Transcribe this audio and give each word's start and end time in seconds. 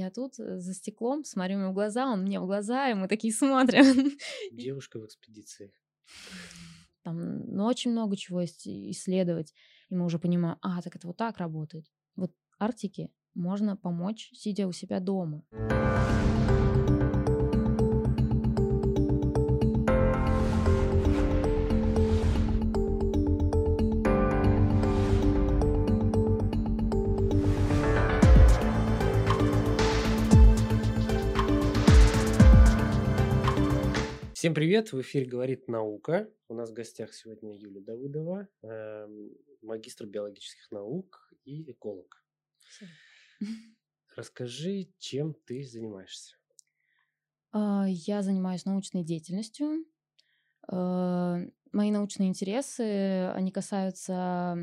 Я 0.00 0.10
тут 0.10 0.40
э, 0.40 0.58
за 0.58 0.72
стеклом 0.72 1.24
смотрю 1.24 1.58
ему 1.58 1.72
в 1.72 1.74
глаза, 1.74 2.10
он 2.10 2.22
мне 2.22 2.40
в 2.40 2.46
глаза, 2.46 2.88
и 2.88 2.94
мы 2.94 3.06
такие 3.06 3.34
смотрим. 3.34 4.16
Девушка 4.50 4.98
в 4.98 5.04
экспедиции. 5.04 5.74
Там 7.02 7.44
ну, 7.54 7.66
очень 7.66 7.90
много 7.90 8.16
чего 8.16 8.40
есть 8.40 8.66
исследовать, 8.66 9.52
и 9.90 9.94
мы 9.94 10.06
уже 10.06 10.18
понимаем, 10.18 10.56
а, 10.62 10.80
так 10.80 10.96
это 10.96 11.06
вот 11.06 11.18
так 11.18 11.36
работает. 11.36 11.84
Вот 12.16 12.32
Арктике 12.58 13.10
можно 13.34 13.76
помочь, 13.76 14.30
сидя 14.32 14.66
у 14.66 14.72
себя 14.72 15.00
дома. 15.00 15.44
Всем 34.40 34.54
привет! 34.54 34.90
В 34.90 34.98
эфире 35.02 35.26
«Говорит 35.26 35.68
наука». 35.68 36.26
У 36.48 36.54
нас 36.54 36.70
в 36.70 36.72
гостях 36.72 37.12
сегодня 37.12 37.58
Юлия 37.58 37.82
Давыдова, 37.82 38.48
э, 38.62 39.06
магистр 39.60 40.06
биологических 40.06 40.70
наук 40.70 41.30
и 41.44 41.70
эколог. 41.70 42.24
Расскажи, 44.16 44.94
чем 44.96 45.34
ты 45.44 45.62
занимаешься? 45.62 46.36
А, 47.52 47.84
я 47.86 48.22
занимаюсь 48.22 48.64
научной 48.64 49.04
деятельностью. 49.04 49.84
А, 50.68 51.36
мои 51.72 51.90
научные 51.90 52.30
интересы, 52.30 53.30
они 53.34 53.52
касаются 53.52 54.56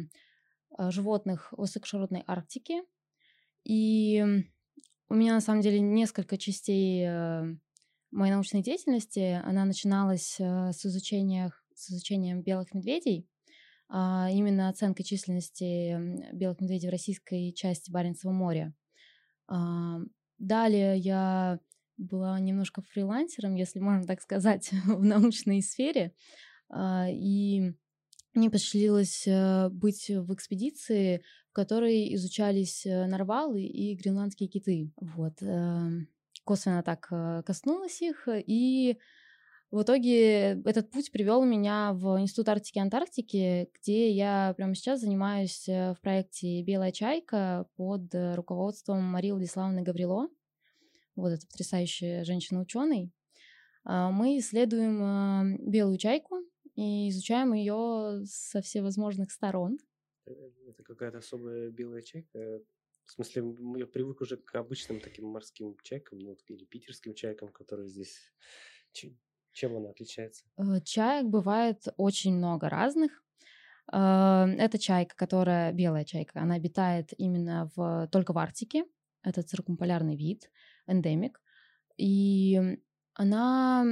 а, 0.71 0.89
животных 0.89 1.53
высокоширотной 1.53 2.23
Арктики. 2.25 2.81
И 3.63 4.25
у 5.07 5.13
меня 5.13 5.35
на 5.35 5.41
самом 5.41 5.61
деле 5.61 5.79
несколько 5.79 6.39
частей 6.39 7.05
э, 7.07 7.57
моей 8.17 8.31
научной 8.31 8.61
деятельности, 8.61 9.39
она 9.43 9.63
начиналась 9.65 10.37
э, 10.39 10.71
с 10.73 10.85
изучения, 10.85 11.53
с 11.75 11.91
изучением 11.91 12.41
белых 12.41 12.73
медведей, 12.73 13.27
а 13.89 14.29
именно 14.31 14.69
оценкой 14.69 15.05
численности 15.05 16.33
белых 16.33 16.59
медведей 16.59 16.89
в 16.89 16.91
российской 16.91 17.53
части 17.53 17.91
Баренцева 17.91 18.31
моря. 18.31 18.73
А, 19.47 19.99
далее 20.37 20.97
я 20.97 21.59
была 21.97 22.39
немножко 22.39 22.81
фрилансером, 22.81 23.55
если 23.55 23.79
можно 23.79 24.05
так 24.05 24.21
сказать, 24.21 24.69
в 24.85 25.03
научной 25.03 25.61
сфере. 25.61 26.13
А, 26.69 27.07
и 27.09 27.73
мне 28.33 28.49
посчастливилось 28.49 29.25
э, 29.27 29.69
быть 29.69 30.09
в 30.09 30.33
экспедиции, 30.33 31.23
в 31.49 31.53
которой 31.53 32.13
изучались 32.15 32.85
э, 32.85 33.05
нарвалы 33.05 33.63
и 33.63 33.95
гренландские 33.95 34.49
киты. 34.49 34.91
Вот. 34.97 35.41
Эм, 36.47 36.55
косвенно 36.55 36.83
так 36.83 37.07
э, 37.11 37.43
коснулась 37.45 38.01
их, 38.01 38.27
и 38.27 38.97
в 39.69 39.81
итоге 39.81 40.61
этот 40.63 40.89
путь 40.89 41.11
привел 41.11 41.43
меня 41.43 41.91
в 41.93 42.19
Институт 42.21 42.47
Арктики 42.47 42.77
и 42.77 42.81
Антарктики, 42.81 43.69
где 43.79 44.11
я 44.11 44.53
прямо 44.55 44.73
сейчас 44.73 45.01
занимаюсь 45.01 45.67
э, 45.67 45.93
в 45.93 45.99
проекте 46.01 46.63
«Белая 46.63 46.91
чайка» 46.93 47.67
под 47.75 48.13
руководством 48.13 49.03
Марии 49.03 49.31
Владиславовны 49.31 49.81
Гаврило. 49.81 50.29
Вот 51.15 51.33
эта 51.33 51.45
потрясающая 51.47 52.23
женщина-ученый. 52.23 53.11
А, 53.83 54.11
мы 54.11 54.37
исследуем 54.37 55.03
э, 55.03 55.57
белую 55.59 55.97
чайку 55.97 56.37
и 56.75 57.09
изучаем 57.09 57.53
ее 57.53 58.23
со 58.25 58.61
всевозможных 58.61 59.31
сторон. 59.31 59.79
Это 60.25 60.83
какая-то 60.83 61.17
особая 61.17 61.71
белая 61.71 62.01
чайка? 62.03 62.61
В 63.07 63.13
смысле, 63.13 63.43
я 63.77 63.87
привык 63.87 64.21
уже 64.21 64.35
к 64.35 64.53
обычным 64.55 64.99
таким 64.99 65.27
морским 65.27 65.77
чайкам, 65.81 66.19
ну, 66.19 66.37
или 66.47 66.65
питерским 66.65 67.13
чайкам, 67.13 67.49
которые 67.49 67.87
здесь... 67.87 68.31
Чем 69.53 69.75
она 69.75 69.89
отличается? 69.89 70.45
Э, 70.57 70.81
чаек 70.83 71.25
бывает 71.25 71.87
очень 71.95 72.35
много 72.35 72.69
разных. 72.69 73.23
Э, 73.91 74.45
это 74.57 74.77
чайка, 74.77 75.15
которая 75.15 75.71
белая 75.71 76.03
чайка, 76.03 76.41
она 76.41 76.55
обитает 76.55 77.13
именно 77.17 77.71
в, 77.75 78.07
только 78.11 78.33
в 78.33 78.37
Арктике. 78.37 78.83
Это 79.23 79.41
циркумполярный 79.41 80.15
вид, 80.15 80.51
эндемик. 80.85 81.41
И 81.95 82.59
она 83.13 83.85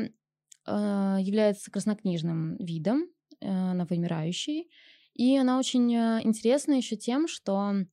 э, 0.68 0.72
является 1.20 1.72
краснокнижным 1.72 2.58
видом, 2.58 3.08
она 3.40 3.86
вымирающий. 3.86 4.70
И 5.14 5.38
она 5.38 5.58
очень 5.58 5.94
интересна 5.94 6.74
еще 6.74 6.98
тем, 6.98 7.28
что 7.28 7.86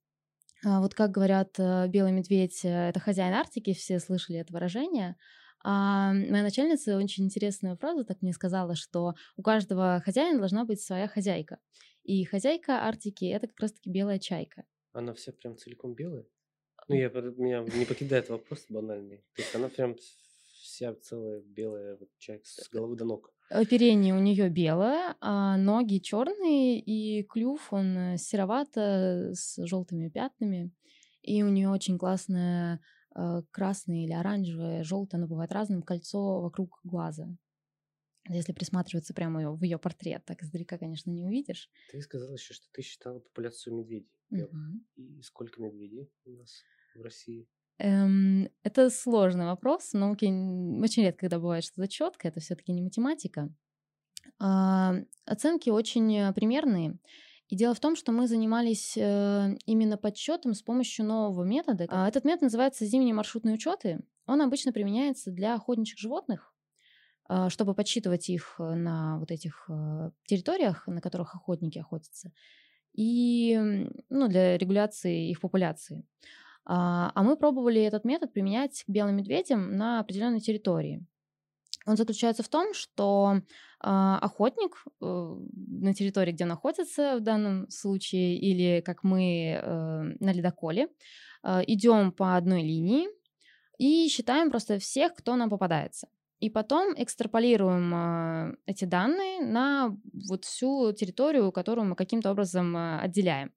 вот 0.64 0.94
как 0.94 1.10
говорят, 1.10 1.58
э, 1.58 1.88
белый 1.88 2.12
медведь 2.12 2.64
э,— 2.64 2.68
это 2.90 3.00
хозяин 3.00 3.34
Арктики, 3.34 3.74
все 3.74 3.98
слышали 3.98 4.38
это 4.38 4.52
выражение. 4.52 5.16
А 5.64 6.12
моя 6.12 6.42
начальница 6.42 6.96
очень 6.96 7.24
интересную 7.24 7.76
фразу 7.76 8.04
так 8.04 8.20
мне 8.20 8.32
сказала, 8.32 8.74
что 8.74 9.14
у 9.36 9.42
каждого 9.42 10.00
хозяина 10.04 10.38
должна 10.38 10.64
быть 10.64 10.80
своя 10.80 11.08
хозяйка. 11.08 11.58
И 12.02 12.24
хозяйка 12.24 12.84
Арктики— 12.86 13.24
это 13.26 13.46
как 13.46 13.60
раз-таки 13.60 13.90
белая 13.90 14.18
чайка. 14.18 14.64
Она 14.92 15.14
вся 15.14 15.32
прям 15.32 15.56
целиком 15.56 15.94
белая? 15.94 16.26
Ну, 16.88 16.96
я, 16.96 17.08
меня 17.08 17.60
не 17.62 17.84
покидает 17.84 18.28
вопрос 18.28 18.66
банальный. 18.68 19.18
То 19.34 19.42
есть 19.42 19.54
она 19.54 19.68
прям 19.68 19.96
вся 20.62 20.94
целая 20.94 21.40
белая 21.40 21.96
вот 21.96 22.08
чайка 22.18 22.44
с 22.44 22.68
головы 22.70 22.96
до 22.96 23.04
ног. 23.04 23.31
Оперение 23.52 24.14
у 24.14 24.18
нее 24.18 24.48
белое, 24.48 25.14
а 25.20 25.58
ноги 25.58 25.98
черные, 25.98 26.80
и 26.80 27.22
клюв 27.24 27.70
он 27.70 27.96
э, 27.98 28.16
серовато 28.16 29.32
с 29.34 29.62
желтыми 29.66 30.08
пятнами. 30.08 30.72
И 31.20 31.42
у 31.42 31.48
нее 31.50 31.68
очень 31.68 31.98
классное 31.98 32.80
э, 33.14 33.42
красное 33.50 34.04
или 34.04 34.12
оранжевое, 34.12 34.82
желтое, 34.84 35.20
оно 35.20 35.28
бывает 35.28 35.52
разным, 35.52 35.82
кольцо 35.82 36.40
вокруг 36.40 36.80
глаза. 36.82 37.28
Если 38.26 38.52
присматриваться 38.52 39.12
прямо 39.12 39.52
в 39.52 39.62
ее 39.62 39.78
портрет, 39.78 40.24
так 40.24 40.42
издалека, 40.42 40.78
конечно, 40.78 41.10
не 41.10 41.22
увидишь. 41.22 41.68
Ты 41.90 42.00
сказала 42.00 42.32
еще, 42.32 42.54
что 42.54 42.64
ты 42.72 42.80
считала 42.80 43.18
популяцию 43.18 43.76
медведей. 43.76 44.10
Угу. 44.30 44.80
И 44.96 45.20
сколько 45.20 45.60
медведей 45.60 46.10
у 46.24 46.30
нас 46.30 46.62
в 46.94 47.02
России? 47.02 47.46
Эм, 47.78 48.48
это 48.62 48.90
сложный 48.90 49.46
вопрос. 49.46 49.90
В 49.90 49.94
науке 49.94 50.26
очень 50.26 51.02
редко, 51.02 51.20
когда 51.20 51.38
бывает 51.38 51.64
что-то 51.64 51.88
четко, 51.88 52.28
это 52.28 52.40
все-таки 52.40 52.72
не 52.72 52.82
математика. 52.82 53.50
А, 54.38 54.94
оценки 55.24 55.70
очень 55.70 56.16
э, 56.16 56.32
примерные. 56.32 56.98
И 57.48 57.56
дело 57.56 57.74
в 57.74 57.80
том, 57.80 57.96
что 57.96 58.12
мы 58.12 58.26
занимались 58.26 58.96
э, 58.96 59.56
именно 59.66 59.98
подсчетом 59.98 60.54
с 60.54 60.62
помощью 60.62 61.04
нового 61.04 61.44
метода. 61.44 61.86
А, 61.88 62.08
этот 62.08 62.24
метод 62.24 62.42
называется 62.42 62.86
зимние 62.86 63.14
маршрутные 63.14 63.54
учеты. 63.54 64.00
Он 64.26 64.40
обычно 64.40 64.72
применяется 64.72 65.30
для 65.30 65.54
охотничьих 65.54 65.98
животных, 65.98 66.54
а, 67.24 67.50
чтобы 67.50 67.74
подсчитывать 67.74 68.28
их 68.28 68.56
на 68.58 69.18
вот 69.18 69.30
этих 69.30 69.68
э, 69.68 70.10
территориях, 70.26 70.86
на 70.86 71.00
которых 71.00 71.34
охотники 71.34 71.78
охотятся, 71.78 72.32
и 72.94 73.58
ну, 74.08 74.28
для 74.28 74.56
регуляции 74.56 75.30
их 75.30 75.40
популяции. 75.40 76.04
А, 76.64 77.10
а 77.14 77.22
мы 77.22 77.36
пробовали 77.36 77.82
этот 77.82 78.04
метод 78.04 78.32
применять 78.32 78.84
к 78.84 78.88
белым 78.88 79.16
медведям 79.16 79.76
на 79.76 80.00
определенной 80.00 80.40
территории. 80.40 81.04
Он 81.86 81.96
заключается 81.96 82.42
в 82.42 82.48
том, 82.48 82.74
что 82.74 83.34
э, 83.34 83.40
охотник 83.80 84.84
э, 85.00 85.04
на 85.04 85.94
территории, 85.94 86.32
где 86.32 86.44
он 86.44 86.50
находится 86.50 87.16
в 87.16 87.20
данном 87.20 87.68
случае, 87.70 88.38
или 88.38 88.80
как 88.80 89.02
мы 89.02 89.58
э, 89.60 90.02
на 90.20 90.32
ледоколе, 90.32 90.88
э, 91.42 91.62
идем 91.66 92.12
по 92.12 92.36
одной 92.36 92.62
линии 92.62 93.08
и 93.78 94.08
считаем 94.08 94.50
просто 94.50 94.78
всех, 94.78 95.14
кто 95.14 95.34
нам 95.34 95.50
попадается. 95.50 96.08
И 96.38 96.50
потом 96.50 96.94
экстраполируем 96.96 97.94
э, 97.94 98.56
эти 98.66 98.84
данные 98.84 99.40
на 99.40 99.96
вот 100.28 100.44
всю 100.44 100.92
территорию, 100.92 101.50
которую 101.50 101.88
мы 101.88 101.96
каким-то 101.96 102.30
образом 102.30 102.76
э, 102.76 103.00
отделяем 103.00 103.52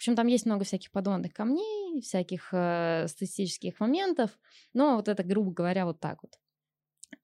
общем, 0.00 0.16
там 0.16 0.26
есть 0.28 0.46
много 0.46 0.64
всяких 0.64 0.90
подводных 0.90 1.34
камней, 1.34 2.00
всяких 2.00 2.48
э, 2.52 3.06
статистических 3.06 3.78
моментов, 3.80 4.30
но 4.72 4.96
вот 4.96 5.08
это, 5.08 5.22
грубо 5.22 5.52
говоря, 5.52 5.84
вот 5.84 6.00
так 6.00 6.18
вот. 6.22 6.38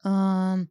Э, 0.04 0.66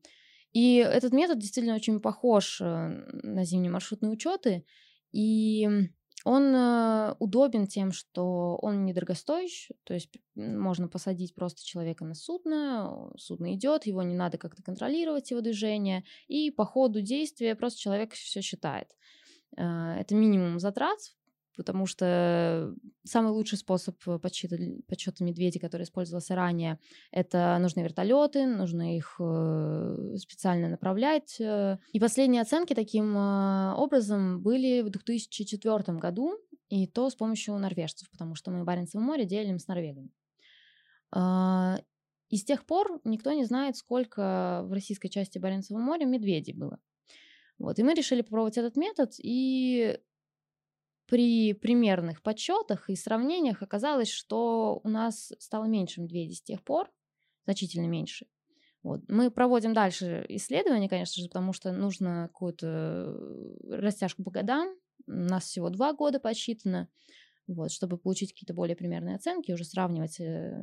и 0.54 0.76
этот 0.78 1.14
метод 1.14 1.40
действительно 1.40 1.76
очень 1.76 2.00
похож 2.00 2.62
э, 2.62 2.66
на 2.66 3.44
зимние 3.44 3.72
маршрутные 3.72 4.12
учеты, 4.12 4.66
и 5.12 5.68
он 6.24 6.56
э, 6.56 7.16
удобен 7.20 7.68
тем, 7.68 7.92
что 7.92 8.58
он 8.62 8.86
недорогостоящий, 8.86 9.76
то 9.84 9.94
есть 9.94 10.10
можно 10.36 10.88
посадить 10.88 11.34
просто 11.34 11.66
человека 11.66 12.06
на 12.06 12.14
судно, 12.14 13.12
судно 13.18 13.54
идет, 13.56 13.86
его 13.86 14.04
не 14.04 14.16
надо 14.16 14.38
как-то 14.38 14.62
контролировать, 14.64 15.32
его 15.32 15.42
движение, 15.42 16.04
и 16.28 16.52
по 16.52 16.66
ходу 16.66 17.02
действия 17.02 17.56
просто 17.56 17.80
человек 17.80 18.14
все 18.14 18.42
считает. 18.42 18.96
Э, 19.58 19.98
это 20.00 20.16
минимум 20.16 20.60
затрат 20.60 21.00
потому 21.56 21.86
что 21.86 22.74
самый 23.04 23.32
лучший 23.32 23.58
способ 23.58 23.96
э, 24.08 24.20
подсчета, 24.20 24.58
подсчета 24.88 25.24
медведей, 25.24 25.60
который 25.60 25.84
использовался 25.84 26.36
ранее, 26.36 26.80
это 27.12 27.58
нужны 27.60 27.82
вертолеты, 27.82 28.46
нужно 28.46 28.96
их 28.96 29.16
э, 29.20 30.16
специально 30.18 30.70
направлять. 30.70 31.40
Э. 31.40 31.78
И 31.92 32.00
последние 32.00 32.42
оценки 32.42 32.74
таким 32.74 33.16
образом 33.16 34.42
были 34.42 34.82
в 34.82 34.90
2004 34.90 35.98
году, 35.98 36.38
и 36.70 36.88
то 36.88 37.10
с 37.10 37.16
помощью 37.16 37.58
норвежцев, 37.58 38.10
потому 38.10 38.36
что 38.36 38.52
мы 38.52 38.64
Баренцево 38.64 39.02
море 39.02 39.26
делим 39.26 39.60
с 39.60 39.68
Норвегами. 39.68 40.10
И 42.30 42.38
с 42.38 42.44
тех 42.44 42.66
пор 42.66 43.00
никто 43.04 43.32
не 43.34 43.46
знает, 43.46 43.78
сколько 43.78 44.64
в 44.66 44.74
российской 44.74 45.10
части 45.10 45.38
Баренцева 45.38 45.78
моря 45.78 46.06
медведей 46.06 46.54
было. 46.54 46.80
Вот. 47.58 47.80
И 47.80 47.84
мы 47.84 47.94
решили 47.94 48.22
попробовать 48.22 48.58
этот 48.58 48.76
метод, 48.76 49.14
и 49.20 50.00
при 51.08 51.54
примерных 51.54 52.22
подсчетах 52.22 52.90
и 52.90 52.96
сравнениях 52.96 53.62
оказалось, 53.62 54.10
что 54.10 54.80
у 54.84 54.90
нас 54.90 55.34
стало 55.40 55.66
меньше 55.66 56.02
медведей 56.02 56.36
с 56.36 56.42
тех 56.42 56.64
пор, 56.64 56.92
значительно 57.46 57.88
меньше. 57.88 58.28
Вот. 58.86 59.02
Мы 59.08 59.32
проводим 59.32 59.74
дальше 59.74 60.26
исследования, 60.30 60.88
конечно 60.88 61.22
же, 61.22 61.28
потому 61.28 61.54
что 61.54 61.72
нужно 61.72 62.28
какую-то 62.28 62.68
э, 62.68 63.76
растяжку 63.78 64.24
по 64.24 64.30
годам. 64.30 64.76
У 65.08 65.12
нас 65.12 65.46
всего 65.46 65.72
два 65.72 65.94
года 65.94 66.20
подсчитано, 66.20 66.88
вот, 67.48 67.72
чтобы 67.72 67.98
получить 67.98 68.34
какие-то 68.34 68.54
более 68.54 68.76
примерные 68.76 69.16
оценки, 69.16 69.52
уже 69.52 69.66
сравнивать 69.66 70.20
э, 70.20 70.54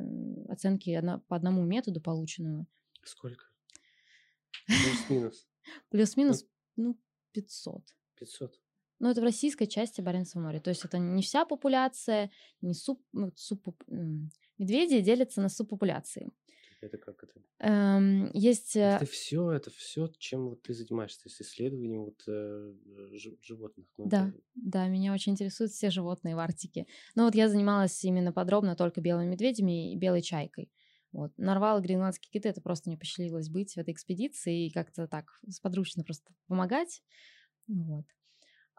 оценки 0.47 1.01
по 1.27 1.35
одному 1.35 1.63
методу 1.63 1.99
полученную. 1.99 2.65
Сколько? 3.03 3.45
Плюс-минус. 4.67 5.47
Плюс-минус, 5.89 6.45
ну, 6.77 6.97
500. 7.33 7.83
500. 8.19 8.62
Ну, 8.99 9.09
это 9.09 9.21
в 9.21 9.23
российской 9.23 9.65
части 9.65 10.01
Баренцева 10.01 10.41
моря. 10.41 10.59
То 10.59 10.69
есть 10.69 10.85
это 10.85 10.97
не 10.97 11.21
вся 11.21 11.45
популяция, 11.45 12.31
не 12.61 12.73
суп, 12.73 13.01
ну, 13.11 13.31
суп 13.35 13.67
медведи 14.57 15.01
делятся 15.01 15.41
на 15.41 15.49
субпопуляции. 15.49 16.31
Это 16.83 16.97
как 16.97 17.23
это? 17.23 17.41
Эм, 17.59 18.29
есть... 18.33 18.75
Э, 18.75 18.97
это 18.97 19.05
все, 19.05 19.51
это 19.51 19.69
все, 19.69 20.07
чем 20.17 20.49
вот 20.49 20.63
ты 20.63 20.73
занимаешься, 20.73 21.29
с 21.29 21.39
исследованием 21.39 22.03
вот, 22.05 22.21
э, 22.27 22.73
животных. 23.41 23.87
Ну, 23.97 24.09
да, 24.09 24.27
это... 24.27 24.37
да, 24.55 24.87
меня 24.87 25.13
очень 25.13 25.31
интересуют 25.31 25.71
все 25.71 25.89
животные 25.89 26.35
в 26.35 26.39
Арктике. 26.39 26.85
Но 27.15 27.23
вот 27.23 27.35
я 27.35 27.47
занималась 27.47 28.03
именно 28.03 28.33
подробно 28.33 28.75
только 28.75 28.99
белыми 28.99 29.31
медведями 29.31 29.93
и 29.93 29.97
белой 29.97 30.21
чайкой. 30.21 30.69
Вот. 31.13 31.31
Нарвал 31.37 31.79
гренландские 31.79 32.31
киты, 32.31 32.49
это 32.49 32.59
просто 32.59 32.89
не 32.89 32.97
посчастливилось 32.97 33.47
быть 33.47 33.73
в 33.73 33.77
этой 33.77 33.93
экспедиции 33.93 34.65
и 34.65 34.71
как-то 34.71 35.07
так 35.07 35.25
сподручно 35.49 36.03
просто 36.03 36.33
помогать. 36.47 37.01
Вот. 37.67 38.05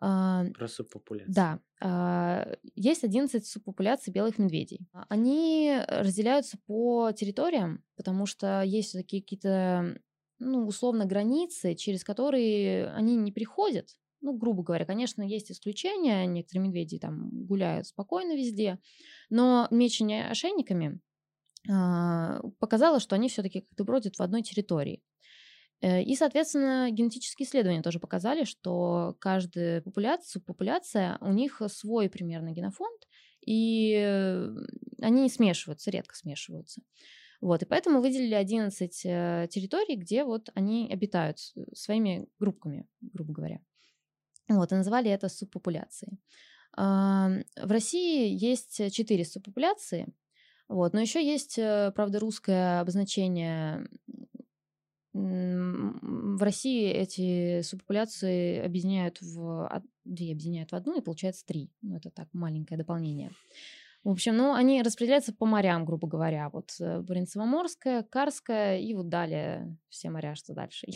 А, 0.00 0.44
Про 0.54 0.68
субпопуляцию. 0.68 1.34
Да. 1.34 1.60
А, 1.80 2.56
есть 2.74 3.04
11 3.04 3.46
субпопуляций 3.46 4.12
белых 4.12 4.38
медведей. 4.38 4.88
Они 5.08 5.78
разделяются 5.88 6.58
по 6.66 7.12
территориям, 7.12 7.84
потому 7.96 8.26
что 8.26 8.62
есть 8.62 8.90
все-таки 8.90 9.20
какие-то, 9.20 9.98
ну, 10.38 10.66
условно, 10.66 11.04
границы, 11.04 11.74
через 11.74 12.04
которые 12.04 12.88
они 12.90 13.16
не 13.16 13.32
приходят. 13.32 13.88
Ну, 14.20 14.32
грубо 14.32 14.62
говоря, 14.62 14.86
конечно, 14.86 15.22
есть 15.22 15.52
исключения. 15.52 16.24
Некоторые 16.26 16.68
медведи 16.68 16.98
там 16.98 17.28
гуляют 17.44 17.86
спокойно 17.86 18.34
везде. 18.34 18.78
Но 19.28 19.68
мечение 19.70 20.28
ошейниками 20.28 21.00
а, 21.70 22.40
показало, 22.58 23.00
что 23.00 23.14
они 23.16 23.28
все-таки 23.28 23.60
как-то 23.60 23.84
бродят 23.84 24.16
в 24.16 24.22
одной 24.22 24.42
территории. 24.42 25.02
Э, 25.84 26.02
и, 26.02 26.16
соответственно, 26.16 26.90
генетические 26.90 27.46
исследования 27.46 27.82
тоже 27.82 28.00
показали, 28.00 28.44
что 28.44 29.16
каждая 29.20 29.82
популяция, 29.82 30.32
субпопуляция, 30.32 31.18
у 31.20 31.32
них 31.32 31.60
свой 31.68 32.08
примерно 32.08 32.52
генофонд, 32.52 33.02
и 33.44 33.94
они 35.02 35.22
не 35.22 35.28
смешиваются, 35.28 35.90
редко 35.90 36.16
смешиваются. 36.16 36.80
Вот, 37.42 37.62
и 37.62 37.66
поэтому 37.66 38.00
выделили 38.00 38.34
11 38.34 39.02
э, 39.04 39.48
территорий, 39.50 39.96
где 39.96 40.24
вот 40.24 40.48
они 40.54 40.90
обитают 40.90 41.38
своими 41.74 42.26
группками, 42.38 42.86
грубо 43.02 43.34
говоря. 43.34 43.60
Вот, 44.48 44.72
и 44.72 44.76
назвали 44.76 45.10
это 45.10 45.28
субпопуляцией. 45.28 46.18
В 46.76 47.44
России 47.56 48.34
есть 48.34 48.92
4 48.92 49.24
субпопуляции, 49.24 50.12
вот, 50.68 50.94
но 50.94 51.00
еще 51.00 51.24
есть, 51.24 51.58
э, 51.58 51.92
правда, 51.94 52.18
русское 52.18 52.80
обозначение 52.80 53.86
в 55.14 56.42
России 56.42 56.90
эти 56.90 57.62
субпопуляции 57.62 58.58
объединяют 58.58 59.22
в 59.22 59.82
две 60.04 60.32
объединяют 60.32 60.72
в 60.72 60.74
одну, 60.74 60.98
и 60.98 61.02
получается 61.02 61.46
три. 61.46 61.70
Ну, 61.82 61.96
это 61.96 62.10
так, 62.10 62.28
маленькое 62.32 62.76
дополнение. 62.76 63.30
В 64.02 64.10
общем, 64.10 64.36
ну, 64.36 64.52
они 64.52 64.82
распределяются 64.82 65.32
по 65.32 65.46
морям, 65.46 65.86
грубо 65.86 66.08
говоря. 66.08 66.50
Вот 66.50 66.74
э, 66.78 67.00
Баренцево-морская, 67.00 68.02
Карская 68.02 68.78
и 68.78 68.92
вот 68.92 69.08
далее 69.08 69.78
все 69.88 70.10
моря, 70.10 70.34
что 70.34 70.52
дальше. 70.52 70.88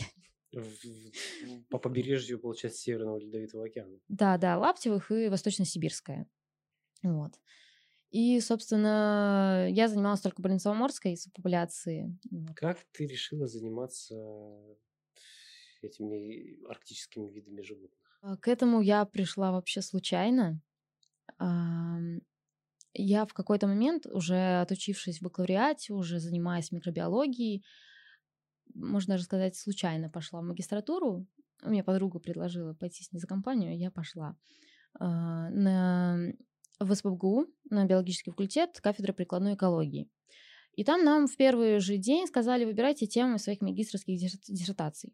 По 1.69 1.79
побережью, 1.79 2.39
получается, 2.39 2.81
Северного 2.81 3.17
Ледовитого 3.17 3.65
океана. 3.65 3.97
Да, 4.09 4.37
да, 4.37 4.57
Лаптевых 4.59 5.11
и 5.11 5.29
Восточно-Сибирская. 5.29 6.27
Вот. 7.01 7.33
И, 8.11 8.39
собственно, 8.39 9.67
я 9.69 9.87
занималась 9.87 10.21
только 10.21 10.41
Баренцево-морской 10.41 11.15
субпопуляцией. 11.15 12.17
Как 12.55 12.79
ты 12.91 13.05
решила 13.05 13.47
заниматься 13.47 14.15
этими 15.81 16.65
арктическими 16.67 17.29
видами 17.31 17.61
животных? 17.61 18.19
А, 18.21 18.37
к 18.37 18.47
этому 18.47 18.81
я 18.81 19.05
пришла 19.05 19.51
вообще 19.51 19.81
случайно. 19.81 20.61
Я 22.93 23.25
в 23.25 23.33
какой-то 23.33 23.67
момент, 23.67 24.07
уже 24.07 24.61
отучившись 24.61 25.19
в 25.19 25.23
бакалавриате, 25.23 25.93
уже 25.93 26.19
занимаясь 26.19 26.71
микробиологией, 26.71 27.63
можно 28.73 29.13
даже 29.13 29.25
сказать, 29.25 29.55
случайно 29.55 30.09
пошла 30.09 30.41
в 30.41 30.43
магистратуру. 30.43 31.27
У 31.63 31.69
меня 31.69 31.83
подруга 31.83 32.19
предложила 32.19 32.73
пойти 32.73 33.03
с 33.03 33.11
ней 33.11 33.19
за 33.19 33.27
компанию, 33.27 33.77
я 33.77 33.91
пошла. 33.91 34.37
А, 34.99 35.49
на 35.51 36.33
в 36.79 36.93
СПБГУ 36.93 37.47
на 37.69 37.85
биологический 37.85 38.31
факультет 38.31 38.79
кафедра 38.81 39.13
прикладной 39.13 39.55
экологии. 39.55 40.09
И 40.75 40.83
там 40.83 41.03
нам 41.03 41.27
в 41.27 41.35
первый 41.35 41.79
же 41.79 41.97
день 41.97 42.27
сказали, 42.27 42.65
выбирайте 42.65 43.05
темы 43.05 43.37
своих 43.37 43.61
магистрских 43.61 44.17
диссертаций. 44.17 45.13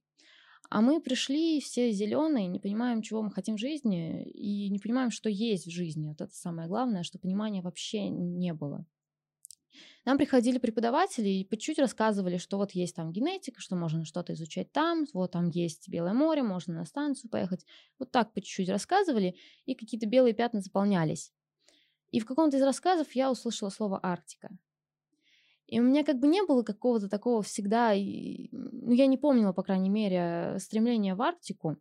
А 0.69 0.81
мы 0.81 0.99
пришли 0.99 1.59
все 1.61 1.91
зеленые, 1.91 2.47
не 2.47 2.59
понимаем, 2.59 3.01
чего 3.01 3.21
мы 3.21 3.31
хотим 3.31 3.55
в 3.55 3.59
жизни, 3.59 4.23
и 4.29 4.69
не 4.69 4.79
понимаем, 4.79 5.11
что 5.11 5.29
есть 5.29 5.67
в 5.67 5.71
жизни. 5.71 6.07
Вот 6.07 6.21
это 6.21 6.33
самое 6.33 6.67
главное, 6.67 7.03
что 7.03 7.19
понимания 7.19 7.61
вообще 7.61 8.09
не 8.09 8.53
было. 8.53 8.85
Нам 10.05 10.17
приходили 10.17 10.57
преподаватели 10.57 11.29
и 11.29 11.45
по 11.45 11.57
чуть 11.57 11.79
рассказывали, 11.79 12.37
что 12.37 12.57
вот 12.57 12.71
есть 12.71 12.95
там 12.95 13.11
генетика, 13.11 13.59
что 13.59 13.75
можно 13.75 14.05
что-то 14.05 14.33
изучать 14.33 14.71
там, 14.71 15.05
вот 15.13 15.31
там 15.31 15.49
есть 15.49 15.89
Белое 15.89 16.13
море, 16.13 16.43
можно 16.43 16.75
на 16.75 16.85
станцию 16.85 17.29
поехать. 17.29 17.65
Вот 17.99 18.11
так 18.11 18.31
по 18.33 18.41
чуть-чуть 18.41 18.69
рассказывали, 18.69 19.35
и 19.65 19.75
какие-то 19.75 20.07
белые 20.07 20.33
пятна 20.33 20.61
заполнялись. 20.61 21.33
И 22.11 22.19
в 22.19 22.25
каком-то 22.25 22.57
из 22.57 22.63
рассказов 22.63 23.13
я 23.13 23.31
услышала 23.31 23.69
слово 23.69 23.99
«Арктика». 24.01 24.49
И 25.67 25.79
у 25.79 25.83
меня 25.83 26.03
как 26.03 26.19
бы 26.19 26.27
не 26.27 26.43
было 26.45 26.61
какого-то 26.61 27.09
такого 27.09 27.41
всегда, 27.41 27.93
ну, 27.95 28.91
я 28.91 29.07
не 29.07 29.17
помнила, 29.17 29.51
по 29.51 29.63
крайней 29.63 29.89
мере, 29.89 30.57
стремления 30.59 31.15
в 31.15 31.21
Арктику. 31.21 31.77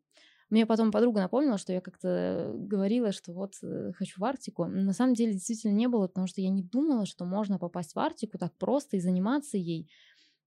Мне 0.50 0.66
потом 0.66 0.90
подруга 0.90 1.20
напомнила, 1.20 1.58
что 1.58 1.72
я 1.72 1.80
как-то 1.80 2.52
говорила, 2.54 3.12
что 3.12 3.32
вот 3.32 3.54
э, 3.62 3.92
хочу 3.92 4.20
в 4.20 4.24
Арктику. 4.24 4.66
На 4.66 4.92
самом 4.92 5.14
деле 5.14 5.32
действительно 5.32 5.72
не 5.72 5.88
было, 5.88 6.06
потому 6.06 6.26
что 6.26 6.40
я 6.40 6.48
не 6.48 6.62
думала, 6.62 7.06
что 7.06 7.24
можно 7.24 7.58
попасть 7.58 7.94
в 7.94 7.98
Арктику 7.98 8.38
так 8.38 8.54
просто 8.56 8.96
и 8.96 9.00
заниматься 9.00 9.58
ей. 9.58 9.90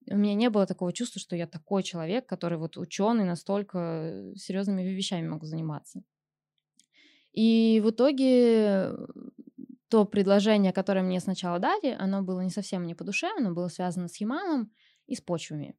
У 0.09 0.15
меня 0.15 0.33
не 0.35 0.49
было 0.49 0.65
такого 0.65 0.93
чувства, 0.93 1.19
что 1.19 1.35
я 1.35 1.45
такой 1.45 1.83
человек, 1.83 2.25
который 2.25 2.57
вот 2.57 2.77
ученый, 2.77 3.25
настолько 3.25 4.31
серьезными 4.35 4.83
вещами 4.83 5.27
могу 5.27 5.45
заниматься. 5.45 6.03
И 7.33 7.81
в 7.83 7.89
итоге 7.89 8.93
то 9.89 10.05
предложение, 10.05 10.73
которое 10.73 11.01
мне 11.01 11.19
сначала 11.19 11.59
дали, 11.59 11.95
оно 11.97 12.21
было 12.21 12.41
не 12.41 12.49
совсем 12.49 12.83
мне 12.83 12.95
по 12.95 13.03
душе, 13.03 13.29
оно 13.37 13.53
было 13.53 13.67
связано 13.67 14.07
с 14.07 14.17
Ямалом 14.17 14.71
и 15.05 15.15
с 15.15 15.21
почвами. 15.21 15.75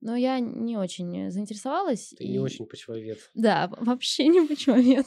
Но 0.00 0.16
я 0.16 0.40
не 0.40 0.76
очень 0.76 1.30
заинтересовалась. 1.30 2.14
Ты 2.18 2.24
и... 2.24 2.32
не 2.32 2.38
очень 2.40 2.66
почвовед. 2.66 3.18
Да, 3.34 3.70
вообще 3.78 4.26
не 4.28 4.46
почвовед. 4.46 5.06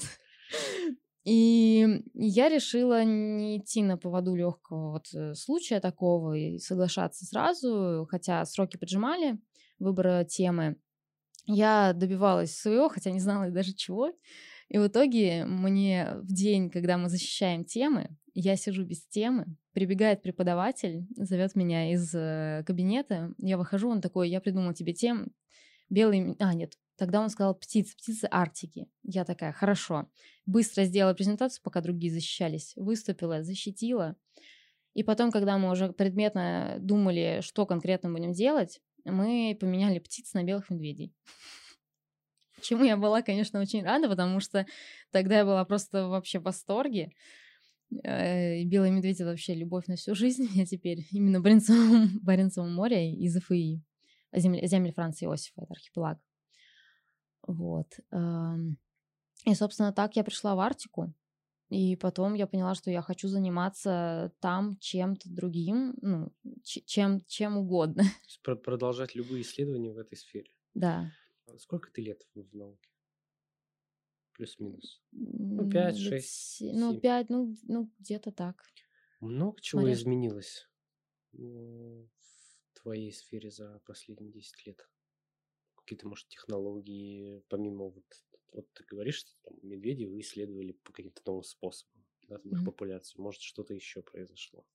И 1.26 2.04
я 2.14 2.50
решила 2.50 3.04
не 3.04 3.58
идти 3.58 3.82
на 3.82 3.98
поводу 3.98 4.36
легкого 4.36 4.92
вот 4.92 5.08
э, 5.16 5.34
случая 5.34 5.80
такого 5.80 6.34
и 6.38 6.60
соглашаться 6.60 7.26
сразу, 7.26 8.08
хотя 8.12 8.46
сроки 8.46 8.78
поджимали 8.78 9.40
выбора 9.80 10.24
темы. 10.24 10.78
Я 11.48 11.94
добивалась 11.94 12.56
своего, 12.56 12.90
хотя 12.90 13.10
не 13.10 13.20
знала 13.20 13.50
даже 13.50 13.74
чего. 13.74 14.12
И 14.70 14.78
в 14.78 14.88
итоге 14.88 15.46
мне 15.46 16.16
в 16.22 16.34
день, 16.34 16.70
когда 16.70 16.98
мы 16.98 17.10
защищаем 17.10 17.66
темы, 17.66 18.10
я 18.34 18.56
сижу 18.56 18.84
без 18.84 19.06
темы, 19.06 19.46
прибегает 19.74 20.22
преподаватель, 20.22 21.08
зовет 21.16 21.56
меня 21.56 21.92
из 21.92 22.14
э, 22.14 22.64
кабинета, 22.66 23.34
я 23.38 23.58
выхожу, 23.58 23.90
он 23.90 24.02
такой, 24.02 24.30
я 24.30 24.42
придумал 24.42 24.74
тебе 24.74 24.94
тем, 24.94 25.32
белый, 25.90 26.36
а 26.40 26.54
нет, 26.54 26.74
тогда 26.98 27.22
он 27.22 27.30
сказал 27.30 27.56
птицы, 27.56 27.96
птицы 27.96 28.28
Арктики. 28.32 28.88
Я 29.04 29.24
такая, 29.24 29.52
хорошо. 29.52 30.10
Быстро 30.46 30.84
сделала 30.86 31.14
презентацию, 31.14 31.64
пока 31.64 31.82
другие 31.82 32.12
защищались, 32.12 32.74
выступила, 32.76 33.44
защитила. 33.44 34.16
И 34.94 35.04
потом, 35.04 35.32
когда 35.32 35.58
мы 35.58 35.72
уже 35.72 35.92
предметно 35.92 36.78
думали, 36.80 37.40
что 37.42 37.66
конкретно 37.66 38.12
будем 38.12 38.32
делать, 38.32 38.82
мы 39.04 39.56
поменяли 39.60 40.00
птиц 40.00 40.34
на 40.34 40.44
белых 40.44 40.70
медведей. 40.70 41.14
Чему 42.66 42.84
я 42.84 42.98
была, 42.98 43.22
конечно, 43.22 43.60
очень 43.62 43.84
рада, 43.84 44.10
потому 44.10 44.40
что 44.40 44.66
тогда 45.12 45.38
я 45.38 45.46
была 45.46 45.64
просто 45.66 46.08
вообще 46.08 46.40
в 46.40 46.44
восторге. 46.44 47.12
Э, 48.04 48.64
белый 48.64 48.90
медведь— 48.90 49.18
это 49.20 49.30
вообще 49.30 49.54
любовь 49.54 49.86
на 49.86 49.98
всю 49.98 50.16
жизнь. 50.16 50.48
Я 50.56 50.66
теперь 50.66 51.06
именно 51.12 51.40
Баренцевом, 51.42 52.20
Баренцевом 52.24 52.74
море 52.74 53.14
из 53.14 53.38
АФИ. 53.38 53.84
Земли, 54.34 54.66
земли 54.66 54.92
Франции 54.92 55.28
Иосифа, 55.28 55.62
это 55.62 55.74
архипелаг. 55.74 56.20
Вот. 57.48 58.00
И, 59.46 59.54
собственно, 59.54 59.94
так 59.94 60.16
я 60.16 60.24
пришла 60.24 60.56
в 60.56 60.60
Арктику. 60.60 61.14
И 61.70 61.96
потом 61.96 62.34
я 62.34 62.48
поняла, 62.48 62.74
что 62.74 62.90
я 62.90 63.02
хочу 63.02 63.28
заниматься 63.28 64.32
там 64.40 64.78
чем-то 64.80 65.30
другим, 65.30 65.94
ну, 66.02 66.34
чем, 66.64 67.24
чем 67.28 67.58
угодно. 67.58 68.04
продолжать 68.64 69.16
любые 69.16 69.44
исследования 69.44 69.94
в 69.94 70.00
этой 70.00 70.18
сфере. 70.18 70.50
Да. 70.74 71.12
А 71.48 71.58
сколько 71.58 71.92
ты 71.92 72.02
лет 72.02 72.28
в 72.34 72.56
науке? 72.56 72.90
Плюс-минус. 74.34 75.02
Ну, 75.12 75.70
пять, 75.70 75.98
шесть. 75.98 76.62
Ну, 76.62 77.00
пять, 77.00 77.30
ну, 77.30 77.56
ну 77.64 77.92
где-то 78.00 78.32
так. 78.32 78.64
Много 79.22 79.62
чего 79.62 79.82
Смотря... 79.82 79.96
изменилось 79.96 80.70
в 81.32 82.08
твоей 82.74 83.12
сфере 83.12 83.50
за 83.50 83.82
последние 83.86 84.32
10 84.32 84.68
лет? 84.68 84.90
Какие-то, 85.76 86.08
может, 86.08 86.28
технологии, 86.28 87.44
помимо 87.48 87.90
вот 87.90 88.06
вот 88.56 88.72
ты 88.74 88.86
говоришь, 88.86 89.18
что 89.18 89.32
там, 89.44 89.58
медведи 89.64 90.06
вы 90.06 90.22
исследовали 90.22 90.72
по 90.72 90.94
каким-то 90.94 91.22
новым 91.26 91.44
способам, 91.44 92.06
да, 92.28 92.38
там, 92.38 92.52
mm-hmm. 92.52 92.56
их 92.56 92.66
популяцию. 92.66 93.22
Может, 93.22 93.42
что-то 93.42 93.74
еще 93.74 94.02
произошло? 94.02 94.66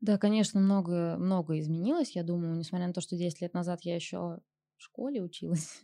Да, 0.00 0.18
конечно, 0.18 0.60
много, 0.60 1.16
много 1.18 1.58
изменилось. 1.58 2.16
Я 2.16 2.24
думаю, 2.24 2.56
несмотря 2.56 2.88
на 2.88 2.92
то, 2.92 3.00
что 3.00 3.16
10 3.16 3.40
лет 3.40 3.54
назад 3.54 3.82
я 3.82 3.94
еще 3.94 4.18
в 4.18 4.82
школе 4.82 5.22
училась. 5.22 5.82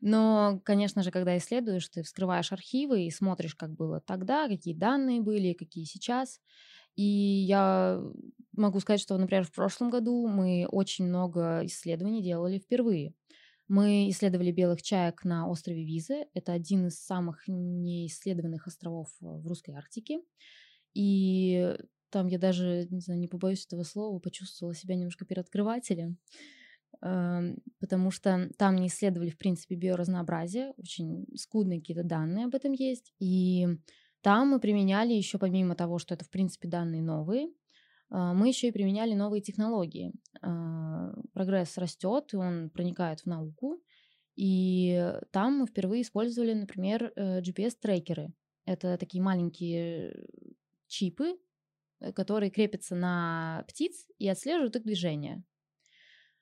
Но, 0.00 0.60
конечно 0.64 1.02
же, 1.02 1.10
когда 1.10 1.36
исследуешь, 1.36 1.88
ты 1.88 2.02
вскрываешь 2.02 2.52
архивы 2.52 3.04
и 3.04 3.10
смотришь, 3.10 3.54
как 3.54 3.74
было 3.74 4.00
тогда, 4.00 4.48
какие 4.48 4.74
данные 4.74 5.20
были, 5.20 5.52
какие 5.52 5.84
сейчас. 5.84 6.40
И 6.96 7.02
я 7.02 8.00
могу 8.52 8.80
сказать, 8.80 9.00
что, 9.00 9.16
например, 9.18 9.44
в 9.44 9.52
прошлом 9.52 9.90
году 9.90 10.26
мы 10.28 10.66
очень 10.70 11.06
много 11.06 11.62
исследований 11.64 12.22
делали 12.22 12.58
впервые. 12.58 13.14
Мы 13.66 14.10
исследовали 14.10 14.52
белых 14.52 14.82
чаек 14.82 15.24
на 15.24 15.48
острове 15.48 15.84
Визы. 15.84 16.26
Это 16.34 16.52
один 16.52 16.86
из 16.88 17.02
самых 17.02 17.44
неисследованных 17.48 18.66
островов 18.66 19.08
э, 19.22 19.26
в 19.26 19.46
русской 19.46 19.74
Арктике. 19.74 20.20
И 20.92 21.74
там 22.10 22.28
я 22.28 22.38
даже, 22.38 22.86
не 22.90 23.00
знаю, 23.00 23.18
не 23.18 23.26
побоюсь 23.26 23.66
этого 23.66 23.82
слова, 23.82 24.18
почувствовала 24.18 24.74
себя 24.74 24.94
немножко 24.94 25.24
переоткрывателем, 25.24 26.18
потому 27.00 28.10
что 28.10 28.50
там 28.56 28.76
не 28.76 28.88
исследовали, 28.88 29.30
в 29.30 29.38
принципе, 29.38 29.74
биоразнообразие, 29.74 30.74
очень 30.76 31.26
скудные 31.36 31.80
какие-то 31.80 32.04
данные 32.04 32.46
об 32.46 32.54
этом 32.54 32.72
есть. 32.72 33.12
И 33.18 33.66
там 34.22 34.48
мы 34.48 34.60
применяли 34.60 35.12
еще, 35.12 35.38
помимо 35.38 35.74
того, 35.74 35.98
что 35.98 36.14
это, 36.14 36.24
в 36.24 36.30
принципе, 36.30 36.68
данные 36.68 37.02
новые, 37.02 37.48
а, 38.10 38.32
мы 38.32 38.48
еще 38.48 38.68
и 38.68 38.72
применяли 38.72 39.14
новые 39.14 39.42
технологии. 39.42 40.12
А, 40.40 41.12
прогресс 41.32 41.76
растет, 41.78 42.32
и 42.32 42.36
он 42.36 42.70
проникает 42.70 43.20
в 43.20 43.26
науку. 43.26 43.82
И 44.36 45.12
там 45.30 45.58
мы 45.58 45.66
впервые 45.66 46.02
использовали, 46.02 46.54
например, 46.54 47.12
э, 47.14 47.40
GPS-трекеры. 47.40 48.32
Это 48.64 48.96
такие 48.98 49.22
маленькие 49.22 50.26
чипы, 50.88 51.36
э, 52.00 52.12
которые 52.12 52.50
крепятся 52.50 52.96
на 52.96 53.64
птиц 53.68 54.08
и 54.18 54.28
отслеживают 54.28 54.74
их 54.74 54.82
движение. 54.82 55.44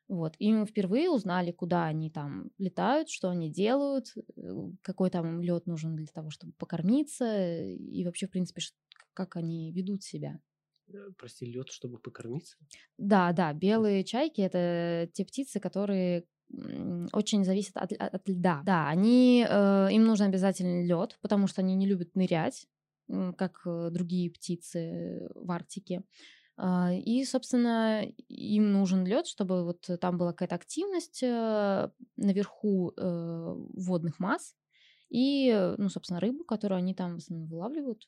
Вот. 0.09 0.35
И 0.39 0.53
мы 0.53 0.67
впервые 0.67 1.11
узнали, 1.11 1.53
куда 1.53 1.87
они 1.87 2.11
там 2.11 2.51
летают, 2.59 3.09
что 3.09 3.31
они 3.31 3.51
делают, 3.51 4.09
э, 4.17 4.71
какой 4.83 5.11
там 5.11 5.41
лед 5.41 5.67
нужен 5.67 5.97
для 5.97 6.07
того, 6.07 6.31
чтобы 6.31 6.53
покормиться, 6.59 7.65
и 7.65 8.05
вообще, 8.05 8.27
в 8.27 8.31
принципе, 8.31 8.63
как 9.15 9.37
они 9.37 9.73
ведут 9.73 10.03
себя. 10.03 10.41
Э, 10.93 11.11
прости, 11.17 11.47
лед, 11.47 11.69
чтобы 11.71 11.99
покормиться? 11.99 12.57
Да, 12.99 13.33
да, 13.33 13.53
белые 13.53 14.05
чайки 14.05 14.41
это 14.41 15.09
те 15.13 15.25
птицы, 15.25 15.61
которые 15.61 16.25
очень 17.13 17.45
зависят 17.45 17.77
от, 17.77 17.93
от, 17.93 18.15
от 18.15 18.29
льда. 18.29 18.63
Да, 18.65 18.89
они, 18.89 19.47
э, 19.49 19.89
им 19.91 20.05
нужен 20.05 20.27
обязательно 20.27 20.85
лед, 20.85 21.19
потому 21.23 21.47
что 21.47 21.63
они 21.63 21.75
не 21.75 21.87
любят 21.87 22.15
нырять, 22.15 22.67
как 23.37 23.63
э, 23.67 23.89
другие 23.91 24.31
птицы 24.31 25.29
в 25.35 25.51
Арктике. 25.51 26.03
Э, 26.59 26.97
и, 26.99 27.25
собственно, 27.25 28.05
им 28.29 28.73
нужен 28.73 29.05
лед, 29.05 29.27
чтобы 29.27 29.65
вот 29.65 29.89
там 30.01 30.19
была 30.19 30.33
какая-то 30.33 30.55
активность 30.55 31.23
э, 31.23 31.91
наверху 32.17 32.93
э, 32.97 33.55
водных 33.75 34.19
масс 34.19 34.55
и, 35.11 35.75
ну, 35.79 35.89
собственно, 35.89 36.21
рыбу, 36.21 36.45
которую 36.45 36.79
они 36.79 36.95
там 36.95 37.15
в 37.15 37.19
основном 37.19 37.49
вылавливают. 37.49 38.07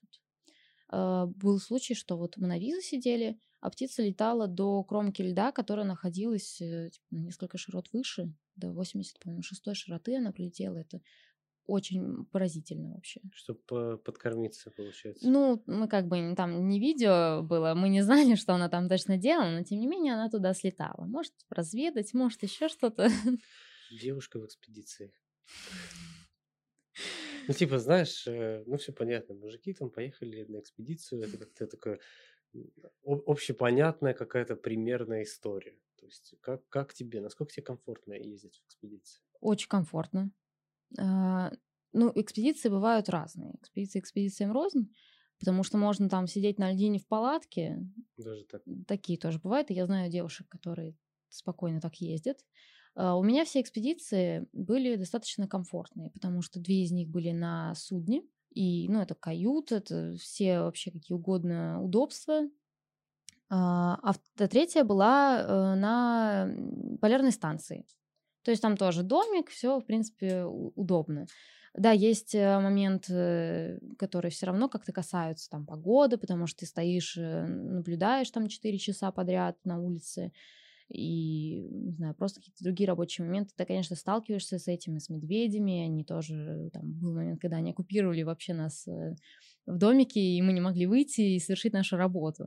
А, 0.88 1.26
был 1.26 1.58
случай, 1.58 1.94
что 1.94 2.16
вот 2.16 2.36
визу 2.36 2.80
сидели, 2.80 3.38
а 3.60 3.70
птица 3.70 4.02
летала 4.02 4.46
до 4.46 4.82
кромки 4.84 5.22
льда, 5.22 5.52
которая 5.52 5.86
находилась 5.86 6.60
э, 6.60 6.90
типа, 6.90 7.06
на 7.10 7.18
несколько 7.18 7.58
широт 7.58 7.88
выше, 7.92 8.32
до 8.56 8.72
80, 8.72 9.18
по-моему, 9.18 9.42
шестой 9.42 9.74
широты 9.74 10.16
она 10.16 10.32
прилетела. 10.32 10.76
Это 10.78 11.00
очень 11.66 12.26
поразительно 12.26 12.94
вообще. 12.94 13.20
Чтобы 13.32 13.98
подкормиться, 13.98 14.70
получается. 14.70 15.28
Ну, 15.28 15.62
мы 15.66 15.88
как 15.88 16.06
бы 16.06 16.34
там 16.36 16.68
не 16.68 16.78
видео 16.78 17.42
было, 17.42 17.74
мы 17.74 17.88
не 17.88 18.02
знали, 18.02 18.34
что 18.34 18.54
она 18.54 18.68
там 18.68 18.88
точно 18.88 19.16
делала, 19.16 19.50
но 19.50 19.62
тем 19.62 19.78
не 19.80 19.86
менее 19.86 20.14
она 20.14 20.28
туда 20.28 20.54
слетала. 20.54 21.04
Может 21.04 21.32
разведать, 21.50 22.14
может 22.14 22.42
еще 22.42 22.68
что-то. 22.68 23.08
Девушка 23.90 24.38
в 24.38 24.46
экспедиции. 24.46 25.12
Ну, 27.46 27.52
типа, 27.52 27.78
знаешь, 27.78 28.26
э, 28.26 28.64
ну, 28.66 28.78
все 28.78 28.92
понятно, 28.92 29.34
мужики 29.34 29.74
там 29.74 29.90
поехали 29.90 30.44
на 30.48 30.60
экспедицию, 30.60 31.22
это 31.22 31.36
как-то 31.36 31.66
такое 31.66 32.00
общепонятная 33.04 34.14
какая-то 34.14 34.56
примерная 34.56 35.24
история. 35.24 35.78
То 35.96 36.06
есть 36.06 36.34
как, 36.40 36.66
как 36.68 36.94
тебе, 36.94 37.20
насколько 37.20 37.52
тебе 37.52 37.64
комфортно 37.64 38.14
ездить 38.14 38.60
в 38.60 38.66
экспедиции? 38.66 39.22
Очень 39.40 39.68
комфортно. 39.68 40.30
А, 40.98 41.52
ну, 41.92 42.12
экспедиции 42.14 42.68
бывают 42.68 43.08
разные. 43.08 43.54
Экспедиции 43.60 43.98
экспедициям 44.00 44.52
рознь, 44.52 44.92
потому 45.38 45.62
что 45.62 45.78
можно 45.78 46.08
там 46.08 46.26
сидеть 46.26 46.58
на 46.58 46.72
льдине 46.72 46.98
в 46.98 47.06
палатке. 47.06 47.78
Даже 48.16 48.44
так. 48.44 48.62
Такие 48.86 49.18
тоже 49.18 49.38
бывают. 49.38 49.70
И 49.70 49.74
я 49.74 49.86
знаю 49.86 50.10
девушек, 50.10 50.48
которые 50.48 50.94
спокойно 51.28 51.80
так 51.80 51.96
ездят. 51.96 52.44
А, 52.94 53.16
у 53.16 53.22
меня 53.22 53.44
все 53.44 53.60
экспедиции 53.60 54.46
были 54.52 54.96
достаточно 54.96 55.48
комфортные, 55.48 56.10
потому 56.10 56.42
что 56.42 56.60
две 56.60 56.82
из 56.82 56.92
них 56.92 57.08
были 57.08 57.32
на 57.32 57.74
судне, 57.74 58.22
и, 58.52 58.88
ну, 58.88 59.00
это 59.00 59.16
кают, 59.16 59.72
это 59.72 60.14
все 60.16 60.60
вообще 60.60 60.92
какие 60.92 61.16
угодно 61.16 61.82
удобства. 61.82 62.48
А, 63.50 63.98
а 64.02 64.14
третья 64.48 64.84
была 64.84 65.40
э, 65.40 65.74
на 65.74 66.48
полярной 67.00 67.32
станции. 67.32 67.86
То 68.44 68.50
есть 68.50 68.62
там 68.62 68.76
тоже 68.76 69.02
домик, 69.02 69.50
все, 69.50 69.78
в 69.80 69.84
принципе, 69.84 70.44
удобно. 70.44 71.26
Да, 71.76 71.90
есть 71.90 72.36
э, 72.36 72.60
моменты, 72.60 73.80
которые 73.98 74.30
все 74.30 74.46
равно 74.46 74.68
как-то 74.68 74.92
касаются 74.92 75.50
там 75.50 75.66
погоды, 75.66 76.18
потому 76.18 76.46
что 76.46 76.60
ты 76.60 76.66
стоишь, 76.66 77.16
э, 77.16 77.46
наблюдаешь 77.46 78.30
там 78.30 78.46
4 78.46 78.78
часа 78.78 79.10
подряд 79.10 79.56
на 79.64 79.80
улице, 79.80 80.30
и, 80.88 81.62
не 81.62 81.92
знаю, 81.92 82.14
просто 82.14 82.40
какие-то 82.40 82.62
другие 82.62 82.88
рабочие 82.88 83.26
моменты. 83.26 83.52
Ты, 83.56 83.64
конечно, 83.64 83.96
сталкиваешься 83.96 84.58
с 84.58 84.68
этими, 84.68 84.98
с 84.98 85.08
медведями. 85.08 85.84
Они 85.84 86.04
тоже, 86.04 86.70
там, 86.72 86.92
был 86.92 87.14
момент, 87.14 87.40
когда 87.40 87.56
они 87.56 87.70
оккупировали 87.70 88.22
вообще 88.22 88.54
нас 88.54 88.86
э, 88.86 89.16
в 89.66 89.78
домике, 89.78 90.20
и 90.20 90.42
мы 90.42 90.52
не 90.52 90.60
могли 90.60 90.86
выйти 90.86 91.22
и 91.22 91.40
совершить 91.40 91.72
нашу 91.72 91.96
работу. 91.96 92.46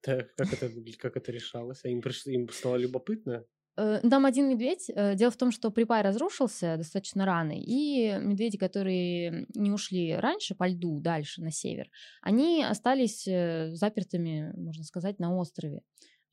Так, 0.00 0.34
как 0.34 0.52
это, 0.52 0.70
как 0.98 1.16
это 1.16 1.32
решалось? 1.32 1.84
А 1.84 1.88
им, 1.88 2.00
пришло, 2.00 2.32
им 2.32 2.48
стало 2.48 2.76
любопытно? 2.76 3.44
Э, 3.76 4.00
там 4.08 4.26
один 4.26 4.48
медведь. 4.48 4.90
Э, 4.94 5.14
дело 5.14 5.30
в 5.30 5.36
том, 5.36 5.50
что 5.50 5.70
припай 5.70 6.02
разрушился 6.02 6.76
достаточно 6.76 7.24
рано, 7.24 7.52
и 7.54 8.18
медведи, 8.18 8.58
которые 8.58 9.46
не 9.54 9.70
ушли 9.70 10.14
раньше 10.16 10.54
по 10.54 10.68
льду 10.68 11.00
дальше 11.00 11.42
на 11.42 11.50
север, 11.50 11.90
они 12.22 12.64
остались 12.64 13.24
запертыми, 13.76 14.52
можно 14.56 14.84
сказать, 14.84 15.18
на 15.18 15.36
острове. 15.36 15.82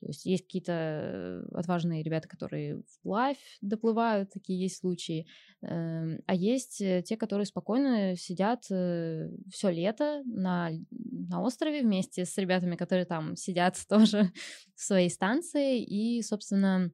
То 0.03 0.07
есть 0.07 0.25
есть 0.25 0.43
какие-то 0.43 0.73
э, 0.73 1.43
отважные 1.53 2.03
ребята, 2.03 2.27
которые 2.27 2.83
вплавь 2.91 3.37
доплывают, 3.61 4.31
такие 4.31 4.59
есть 4.59 4.79
случаи. 4.79 5.25
Эм, 5.61 6.19
а 6.25 6.35
есть 6.35 6.81
э, 6.81 7.01
те, 7.05 7.15
которые 7.15 7.45
спокойно 7.45 8.17
сидят 8.17 8.65
э, 8.69 9.29
все 9.49 9.69
лето 9.69 10.21
на, 10.25 10.71
на 10.91 11.41
острове 11.41 11.83
вместе 11.83 12.25
с 12.25 12.37
ребятами, 12.37 12.75
которые 12.75 13.05
там 13.05 13.37
сидят 13.37 13.77
тоже 13.89 14.33
в 14.75 14.81
своей 14.81 15.09
станции. 15.09 15.81
И, 15.81 16.21
собственно, 16.21 16.91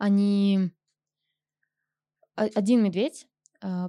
они... 0.00 0.72
Один 2.34 2.82
медведь 2.82 3.26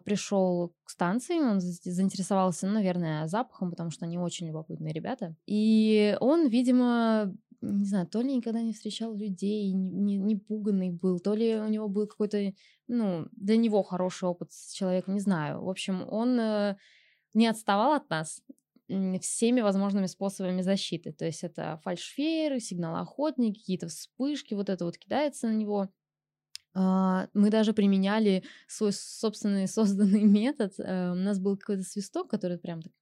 пришел 0.03 0.75
к 0.83 0.89
станции, 0.89 1.39
он 1.39 1.61
заинтересовался, 1.61 2.67
ну, 2.67 2.73
наверное, 2.73 3.27
запахом, 3.27 3.69
потому 3.69 3.89
что 3.89 4.05
они 4.05 4.17
очень 4.17 4.47
любопытные 4.47 4.93
ребята. 4.93 5.35
И 5.45 6.17
он, 6.19 6.47
видимо, 6.47 7.33
не 7.61 7.85
знаю, 7.85 8.07
то 8.07 8.21
ли 8.21 8.35
никогда 8.35 8.61
не 8.61 8.73
встречал 8.73 9.15
людей, 9.15 9.71
не, 9.71 10.17
не 10.17 10.35
пуганный 10.35 10.91
был, 10.91 11.19
то 11.19 11.33
ли 11.33 11.55
у 11.55 11.69
него 11.69 11.87
был 11.87 12.07
какой-то, 12.07 12.53
ну, 12.87 13.27
для 13.31 13.55
него 13.55 13.81
хороший 13.83 14.27
опыт 14.27 14.51
с 14.51 14.73
человеком, 14.73 15.13
не 15.13 15.21
знаю. 15.21 15.63
В 15.63 15.69
общем, 15.69 16.05
он 16.09 16.37
э, 16.37 16.75
не 17.33 17.47
отставал 17.47 17.93
от 17.93 18.09
нас, 18.09 18.41
всеми 19.21 19.61
возможными 19.61 20.07
способами 20.07 20.61
защиты. 20.61 21.13
То 21.13 21.23
есть 21.23 21.45
это 21.45 21.79
фальшфейеры, 21.83 22.59
сигналы 22.59 22.99
охотники, 22.99 23.59
какие-то 23.59 23.87
вспышки, 23.87 24.53
вот 24.53 24.67
это 24.69 24.83
вот 24.83 24.97
кидается 24.97 25.47
на 25.47 25.53
него. 25.53 25.87
А, 26.73 27.27
мы 27.33 27.49
даже 27.49 27.73
применяли 27.73 28.43
свой 28.67 28.93
собственный 28.93 29.67
созданный 29.67 30.23
метод. 30.23 30.73
Э, 30.79 31.11
у 31.11 31.15
нас 31.15 31.39
был 31.39 31.57
какой-то 31.57 31.83
свисток, 31.83 32.29
который 32.29 32.57
прям 32.57 32.81
так 32.81 32.93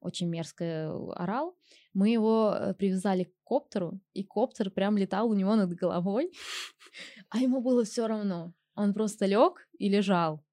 очень 0.00 0.28
мерзко 0.28 0.64
э, 0.64 1.12
орал. 1.14 1.56
Мы 1.92 2.10
его 2.10 2.54
э, 2.54 2.74
привязали 2.74 3.24
к 3.24 3.32
коптеру, 3.44 4.00
и 4.12 4.24
коптер 4.24 4.70
прям 4.70 4.96
летал 4.96 5.28
у 5.28 5.34
него 5.34 5.54
над 5.54 5.70
головой, 5.70 6.32
а 7.30 7.38
ему 7.38 7.60
было 7.60 7.84
все 7.84 8.06
равно. 8.06 8.52
Он 8.74 8.92
просто 8.92 9.26
лег 9.26 9.68
и 9.78 9.88
лежал. 9.88 10.44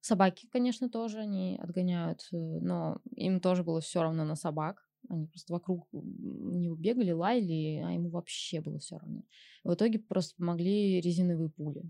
Собаки, 0.00 0.48
конечно, 0.50 0.88
тоже 0.88 1.20
они 1.20 1.58
отгоняют, 1.62 2.26
но 2.32 3.00
им 3.14 3.40
тоже 3.40 3.62
было 3.62 3.80
все 3.80 4.02
равно 4.02 4.24
на 4.24 4.34
собак. 4.34 4.84
Они 5.08 5.26
просто 5.26 5.52
вокруг 5.52 5.88
него 5.92 6.76
бегали, 6.76 7.10
лаяли, 7.10 7.82
а 7.84 7.92
ему 7.92 8.10
вообще 8.10 8.60
было 8.60 8.78
все 8.78 8.98
равно. 8.98 9.22
В 9.64 9.74
итоге 9.74 9.98
просто 9.98 10.36
помогли 10.36 11.00
резиновые 11.00 11.50
пули. 11.50 11.82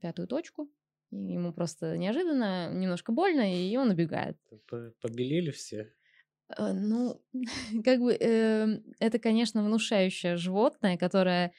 Пятую 0.00 0.28
точку. 0.28 0.70
И 1.10 1.16
ему 1.16 1.52
просто 1.52 1.96
неожиданно, 1.96 2.72
немножко 2.72 3.12
больно, 3.12 3.54
и 3.54 3.76
он 3.76 3.90
убегает. 3.90 4.36
Побелели 5.00 5.50
все? 5.50 5.92
Э, 6.56 6.72
ну, 6.72 7.20
как 7.84 8.00
бы 8.00 8.14
э, 8.14 8.80
это, 8.98 9.18
конечно, 9.18 9.64
внушающее 9.64 10.36
животное, 10.36 10.96
которое 10.96 11.52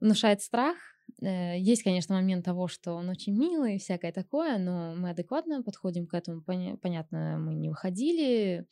внушает 0.00 0.40
страх. 0.42 0.76
Э, 1.22 1.58
есть, 1.58 1.82
конечно, 1.82 2.14
момент 2.14 2.44
того, 2.44 2.68
что 2.68 2.92
он 2.92 3.08
очень 3.08 3.36
милый 3.36 3.76
и 3.76 3.78
всякое 3.78 4.12
такое, 4.12 4.58
но 4.58 4.94
мы 4.94 5.10
адекватно 5.10 5.62
подходим 5.62 6.06
к 6.06 6.14
этому. 6.14 6.42
Понятно, 6.42 7.38
мы 7.38 7.54
не 7.54 7.68
выходили, 7.68 8.66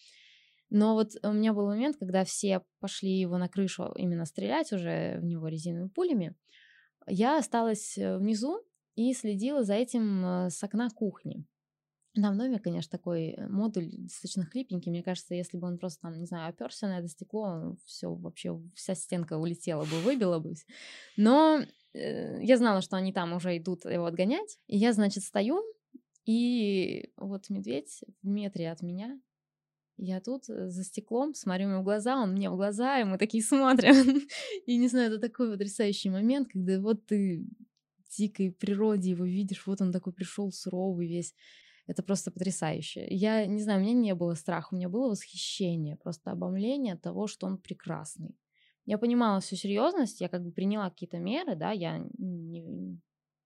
но 0.75 0.95
вот 0.95 1.13
у 1.23 1.33
меня 1.33 1.53
был 1.53 1.69
момент, 1.69 1.97
когда 1.99 2.25
все 2.25 2.61
пошли 2.81 3.13
его 3.13 3.39
на 3.39 3.49
крышу 3.49 3.93
именно 3.95 4.27
стрелять 4.27 4.73
уже 4.73 5.21
в 5.21 5.25
него 5.25 5.47
резиновыми 5.47 5.89
пулями. 5.89 6.35
Я 7.07 7.39
осталась 7.39 7.97
э, 7.97 8.19
внизу 8.19 8.61
и 8.97 9.15
следила 9.15 9.63
за 9.63 9.75
этим 9.75 10.27
э, 10.27 10.51
с 10.51 10.61
окна 10.65 10.91
кухни. 10.91 11.47
Там 12.17 12.35
в 12.35 12.39
доме, 12.39 12.59
конечно, 12.59 12.91
такой 12.91 13.37
модуль 13.49 13.89
достаточно 13.89 14.47
хлипенький. 14.47 14.91
Мне 14.91 15.05
кажется, 15.05 15.37
если 15.37 15.59
бы 15.59 15.69
он 15.69 15.79
просто 15.79 16.01
там, 16.01 16.19
не 16.19 16.27
знаю, 16.27 16.49
оперся 16.51 16.89
на 16.89 16.99
это 16.99 17.07
стекло, 17.07 17.77
все 17.85 18.13
вообще, 18.13 18.61
вся 18.75 18.97
стенка 18.97 19.39
улетела 19.39 19.85
бы, 19.85 20.01
выбила 20.01 20.41
бы. 20.41 20.55
Но 21.17 21.61
э, 21.93 22.43
я 22.43 22.57
знала, 22.57 22.81
что 22.81 22.97
они 22.97 23.13
там 23.13 23.33
уже 23.33 23.57
идут 23.57 23.85
его 23.85 24.07
отгонять. 24.07 24.59
И 24.67 24.77
я, 24.77 24.93
значит, 24.93 25.23
стою, 25.23 25.63
и 26.25 27.13
вот 27.17 27.49
медведь 27.49 28.01
в 28.23 28.27
метре 28.27 28.73
от 28.73 28.83
меня 28.83 29.21
я 29.97 30.21
тут 30.21 30.49
э, 30.49 30.69
за 30.69 30.85
стеклом 30.85 31.35
смотрю 31.35 31.69
ему 31.69 31.81
в 31.81 31.85
глаза, 31.85 32.17
он 32.17 32.33
мне 32.33 32.51
в 32.51 32.57
глаза, 32.57 33.01
и 33.01 33.05
мы 33.05 33.19
такие 33.19 33.43
смотрим. 33.45 34.27
И 34.67 34.77
не 34.77 34.89
знаю, 34.89 35.13
это 35.13 35.21
такой 35.21 35.53
потрясающий 35.53 36.11
момент, 36.11 36.49
когда 36.53 36.81
вот 36.81 37.07
ты 37.07 37.47
в 38.05 38.17
дикой 38.17 38.53
природе 38.53 39.11
его 39.11 39.25
видишь, 39.25 39.67
вот 39.67 39.81
он 39.81 39.93
такой 39.93 40.13
пришел 40.13 40.51
суровый 40.51 41.09
весь. 41.09 41.35
Это 41.87 42.03
просто 42.03 42.31
потрясающе. 42.31 43.07
Я 43.11 43.45
не 43.47 43.63
знаю, 43.63 43.81
у 43.81 43.83
меня 43.83 43.93
не 43.93 44.15
было 44.15 44.35
страха, 44.35 44.69
у 44.73 44.77
меня 44.77 44.89
было 44.89 45.11
восхищение, 45.11 45.97
просто 45.97 46.31
обомление 46.31 46.97
того, 46.97 47.27
что 47.27 47.47
он 47.47 47.59
прекрасный. 47.59 48.35
Я 48.87 48.99
понимала 48.99 49.41
всю 49.41 49.57
серьезность, 49.57 50.21
я 50.21 50.29
как 50.29 50.43
бы 50.43 50.51
приняла 50.51 50.91
какие-то 50.91 51.19
меры, 51.19 51.57
да, 51.57 51.73
я 51.73 51.99
не, 52.19 52.99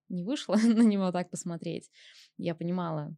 не 0.08 0.22
вышла 0.22 0.54
на 0.56 0.82
него 0.82 1.10
так 1.10 1.30
посмотреть. 1.30 1.90
Я 2.36 2.54
понимала, 2.54 3.14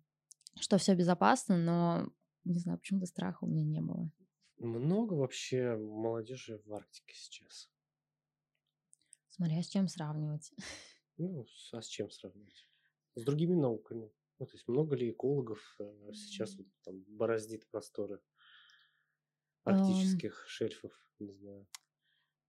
что 0.58 0.78
все 0.78 0.94
безопасно, 0.94 1.56
но 1.56 2.08
не 2.44 2.58
знаю, 2.58 2.78
почему-то 2.78 3.06
страха 3.06 3.44
у 3.44 3.48
меня 3.48 3.64
не 3.64 3.80
было. 3.80 4.10
Много 4.58 5.14
вообще 5.14 5.76
молодежи 5.76 6.60
в 6.64 6.72
Арктике 6.74 7.14
сейчас. 7.14 7.70
Смотря 9.30 9.62
с 9.62 9.68
чем 9.68 9.88
сравнивать. 9.88 10.52
Ну, 11.22 11.44
а 11.72 11.82
с 11.82 11.86
чем 11.86 12.10
сравнивать? 12.10 12.66
С 13.14 13.24
другими 13.24 13.54
науками. 13.54 14.10
Ну, 14.38 14.46
то 14.46 14.52
есть 14.54 14.66
много 14.68 14.96
ли 14.96 15.10
экологов 15.10 15.76
э, 15.78 16.12
сейчас 16.14 16.56
вот, 16.56 16.66
там 16.82 17.04
бороздит 17.08 17.68
просторы 17.68 18.22
арктических 19.64 20.32
um, 20.32 20.48
шельфов, 20.48 20.92
не 21.18 21.34
знаю. 21.34 21.66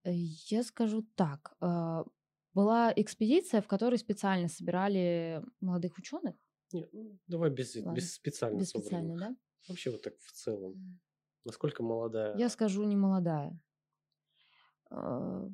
Э, 0.06 0.12
я 0.14 0.64
скажу 0.64 1.06
так. 1.16 1.54
А, 1.60 2.06
была 2.54 2.94
экспедиция, 2.96 3.62
в 3.62 3.68
которой 3.68 3.98
специально 3.98 4.48
собирали 4.48 5.44
молодых 5.60 5.98
ученых. 5.98 6.36
Не, 6.72 6.88
ну, 6.92 7.20
давай 7.28 7.50
без, 7.50 7.76
без 7.76 8.14
специально 8.14 8.60
Без 8.60 8.70
специально, 8.70 9.18
да? 9.18 9.36
Вообще 9.68 9.92
вот 9.92 10.02
так 10.02 10.18
в 10.20 10.32
целом. 10.32 11.00
Насколько 11.44 11.84
молодая? 11.84 12.38
Я 12.38 12.50
скажу, 12.50 12.84
не 12.84 12.96
молодая. 12.96 13.60
А, 14.90 15.48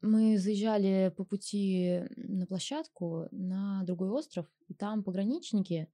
мы 0.00 0.38
заезжали 0.38 1.12
по 1.16 1.24
пути 1.24 2.02
на 2.16 2.46
площадку 2.46 3.28
на 3.30 3.82
другой 3.84 4.10
остров, 4.10 4.46
и 4.68 4.74
там 4.74 5.02
пограничники 5.02 5.88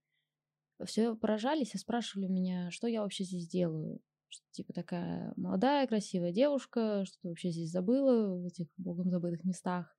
все 0.85 1.15
поражались 1.15 1.75
и 1.75 1.79
спрашивали 1.79 2.27
меня, 2.27 2.71
что 2.71 2.87
я 2.87 3.03
вообще 3.03 3.25
здесь 3.25 3.49
делаю. 3.49 4.01
Что, 4.29 4.45
типа 4.51 4.73
такая 4.73 5.33
молодая, 5.37 5.87
красивая 5.87 6.33
девушка, 6.33 7.05
что 7.05 7.21
ты 7.21 7.29
вообще 7.29 7.51
здесь 7.51 7.71
забыла 7.71 8.35
в 8.35 8.47
этих 8.47 8.67
богом 8.79 9.11
забытых 9.11 9.45
местах. 9.45 9.95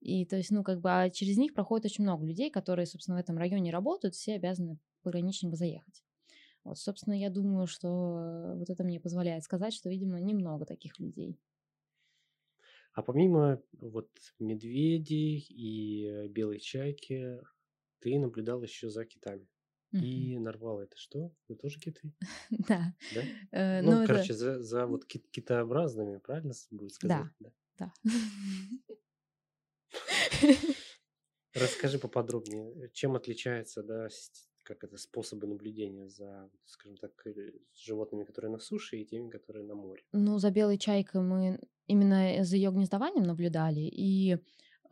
И 0.00 0.24
то 0.24 0.36
есть, 0.36 0.50
ну, 0.50 0.64
как 0.64 0.80
бы, 0.80 0.90
а 0.90 1.10
через 1.10 1.36
них 1.36 1.52
проходит 1.52 1.84
очень 1.84 2.04
много 2.04 2.24
людей, 2.24 2.50
которые, 2.50 2.86
собственно, 2.86 3.18
в 3.18 3.20
этом 3.20 3.36
районе 3.36 3.70
работают, 3.70 4.14
все 4.14 4.34
обязаны 4.34 4.78
пограничнику 5.02 5.56
заехать. 5.56 6.02
Вот, 6.70 6.78
собственно, 6.78 7.14
я 7.18 7.30
думаю, 7.30 7.66
что 7.66 8.54
вот 8.56 8.70
это 8.70 8.84
мне 8.84 9.00
позволяет 9.00 9.42
сказать, 9.42 9.74
что, 9.74 9.90
видимо, 9.90 10.20
немного 10.20 10.64
таких 10.64 11.00
людей. 11.00 11.36
А 12.92 13.02
помимо 13.02 13.60
вот 13.72 14.08
медведей 14.38 15.44
и 15.48 16.28
белой 16.28 16.60
чайки, 16.60 17.40
ты 17.98 18.20
наблюдал 18.20 18.62
еще 18.62 18.88
за 18.88 19.04
китами. 19.04 19.48
И 19.92 20.38
нарвал 20.38 20.78
это 20.78 20.96
что? 20.96 21.32
Это 21.48 21.58
тоже 21.58 21.80
киты? 21.80 22.12
Да. 22.50 22.94
Да? 23.16 23.22
Э, 23.50 23.82
ну, 23.82 24.06
короче, 24.06 24.32
за, 24.32 24.62
за 24.62 24.86
вот 24.86 25.04
кит 25.04 25.28
китообразными, 25.32 26.18
правильно 26.18 26.54
будет 26.70 26.92
сказать? 26.92 27.26
Да. 27.40 27.50
Да. 27.78 27.92
Расскажи 31.54 31.98
поподробнее, 31.98 32.90
чем 32.92 33.16
отличается 33.16 33.82
да, 33.82 34.08
как 34.70 34.84
это, 34.84 34.96
способы 34.98 35.48
наблюдения 35.48 36.08
за, 36.08 36.48
скажем 36.64 36.96
так, 36.96 37.10
э, 37.26 37.52
животными, 37.74 38.22
которые 38.24 38.52
на 38.52 38.58
суше, 38.58 38.98
и 38.98 39.04
теми, 39.04 39.28
которые 39.28 39.64
на 39.64 39.74
море? 39.74 40.02
Ну, 40.12 40.38
за 40.38 40.50
белой 40.50 40.78
чайкой 40.78 41.22
мы 41.22 41.58
именно 41.88 42.44
за 42.44 42.56
ее 42.56 42.70
гнездованием 42.70 43.24
наблюдали, 43.24 43.80
и 43.80 44.38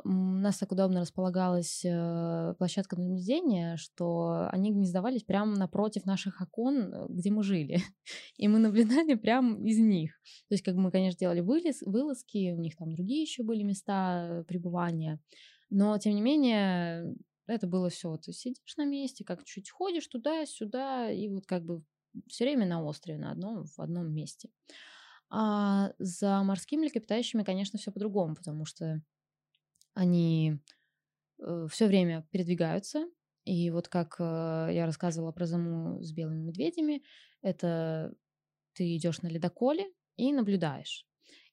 у 0.04 0.10
нас 0.10 0.58
так 0.58 0.72
удобно 0.72 1.00
располагалась 1.00 1.84
э, 1.84 2.54
площадка 2.58 2.96
наблюдения, 2.96 3.76
что 3.76 4.48
они 4.50 4.72
гнездовались 4.72 5.22
прямо 5.22 5.56
напротив 5.56 6.06
наших 6.06 6.40
окон, 6.40 6.92
э, 6.92 7.06
где 7.08 7.30
мы 7.30 7.42
жили. 7.42 7.80
И 8.36 8.48
мы 8.48 8.58
наблюдали 8.58 9.14
прямо 9.14 9.58
из 9.66 9.78
них. 9.78 10.12
То 10.48 10.54
есть, 10.54 10.64
как 10.64 10.76
мы, 10.76 10.90
конечно, 10.90 11.18
делали 11.18 11.40
вылез, 11.40 11.82
вылазки, 11.82 12.52
у 12.52 12.60
них 12.60 12.76
там 12.76 12.92
другие 12.92 13.22
еще 13.22 13.42
были 13.42 13.62
места 13.62 14.44
пребывания. 14.46 15.20
Но, 15.70 15.98
тем 15.98 16.14
не 16.14 16.22
менее, 16.22 17.14
это 17.48 17.66
было 17.66 17.90
все, 17.90 18.10
вот 18.10 18.24
сидишь 18.24 18.76
на 18.76 18.84
месте, 18.84 19.24
как 19.24 19.44
чуть 19.44 19.70
ходишь 19.70 20.06
туда-сюда, 20.06 21.10
и 21.10 21.28
вот 21.28 21.46
как 21.46 21.64
бы 21.64 21.82
все 22.28 22.44
время 22.44 22.66
на 22.66 22.82
острове, 22.82 23.18
на 23.18 23.32
одном, 23.32 23.66
в 23.66 23.78
одном 23.80 24.12
месте. 24.12 24.50
А 25.30 25.92
за 25.98 26.42
морскими 26.42 26.82
млекопитающими, 26.82 27.42
конечно, 27.42 27.78
все 27.78 27.92
по-другому, 27.92 28.34
потому 28.34 28.64
что 28.64 29.02
они 29.94 30.58
э, 31.38 31.66
все 31.70 31.86
время 31.86 32.26
передвигаются. 32.30 33.06
И 33.44 33.70
вот 33.70 33.88
как 33.88 34.16
э, 34.18 34.70
я 34.72 34.86
рассказывала 34.86 35.32
про 35.32 35.46
заму 35.46 36.02
с 36.02 36.12
белыми 36.12 36.42
медведями, 36.42 37.02
это 37.42 38.14
ты 38.72 38.96
идешь 38.96 39.22
на 39.22 39.28
ледоколе 39.28 39.92
и 40.16 40.32
наблюдаешь. 40.32 41.06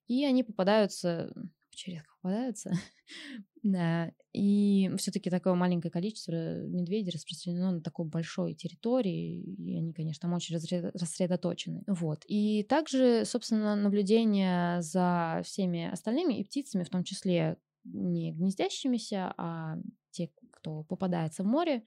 И 0.08 0.24
они 0.26 0.44
попадаются 0.44 1.34
очень 1.76 1.94
редко 1.94 2.14
попадаются. 2.22 2.72
да. 3.65 4.12
И 4.32 4.91
все-таки 4.97 5.32
такое 5.32 5.56
маленькое 5.56 5.91
количество 5.91 6.32
медведей 6.67 7.10
распространено 7.12 7.71
на 7.71 7.82
такой 7.82 8.06
большой 8.06 8.54
территории, 8.54 9.41
и 9.41 9.75
они, 9.75 9.91
конечно, 9.91 10.21
там 10.28 10.36
очень 10.36 10.56
рассредоточены. 10.56 11.84
Вот. 11.88 12.23
И 12.28 12.62
также, 12.62 13.25
собственно, 13.25 13.75
наблюдение 13.75 14.84
за 14.84 15.41
всеми 15.43 15.89
остальными 15.91 16.36
и 16.36 16.43
птицами, 16.43 16.84
в 16.84 16.89
том 16.89 17.04
числе 17.04 17.58
не 17.84 18.34
гнездящимися, 18.34 19.34
а 19.36 19.78
те, 20.12 20.30
кто 20.51 20.84
попадается 20.84 21.41
в 21.41 21.47
море, 21.47 21.84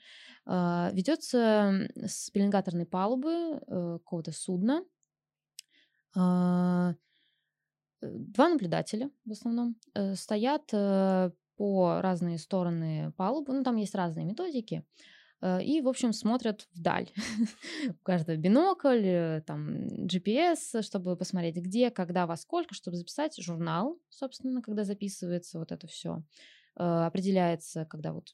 а, 0.46 0.90
ведется 0.92 1.88
с 1.94 2.28
пеленгаторной 2.30 2.86
палубы 2.86 3.30
э, 3.30 3.98
какого-то 4.02 4.32
судна. 4.32 4.84
А, 6.16 6.94
Э, 8.00 8.06
два 8.10 8.48
наблюдателя 8.48 9.10
в 9.24 9.32
основном 9.32 9.76
э, 9.94 10.14
стоят 10.14 10.70
э, 10.72 11.30
по 11.58 12.00
разные 12.00 12.38
стороны 12.38 13.12
палубы. 13.16 13.52
Ну, 13.52 13.64
там 13.64 13.76
есть 13.76 13.94
разные 13.94 14.24
методики. 14.24 14.84
Э, 15.40 15.62
и, 15.62 15.80
в 15.80 15.88
общем, 15.88 16.12
смотрят 16.12 16.68
вдаль. 16.72 17.10
У 17.88 18.04
каждого 18.04 18.36
бинокль, 18.36 19.04
э, 19.04 19.42
там 19.44 19.86
GPS, 20.06 20.82
чтобы 20.82 21.16
посмотреть, 21.16 21.56
где, 21.56 21.90
когда, 21.90 22.26
во 22.26 22.36
сколько, 22.36 22.74
чтобы 22.74 22.96
записать 22.96 23.36
журнал, 23.42 24.00
собственно, 24.08 24.62
когда 24.62 24.84
записывается 24.84 25.58
вот 25.58 25.72
это 25.72 25.88
все. 25.88 26.22
Э, 26.76 27.06
определяется, 27.06 27.84
когда 27.84 28.12
вот 28.12 28.32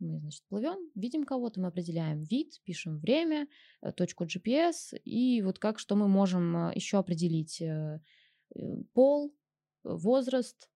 мы, 0.00 0.18
значит, 0.18 0.42
плывем, 0.48 0.90
видим 0.96 1.24
кого-то, 1.24 1.60
мы 1.60 1.68
определяем 1.68 2.24
вид, 2.24 2.60
пишем 2.64 2.98
время, 2.98 3.46
точку 3.96 4.24
GPS, 4.24 4.94
и 5.04 5.40
вот 5.40 5.58
как, 5.58 5.78
что 5.78 5.96
мы 5.96 6.06
можем 6.06 6.70
еще 6.74 6.98
определить 6.98 7.62
пол, 8.92 9.34
возраст, 9.84 10.68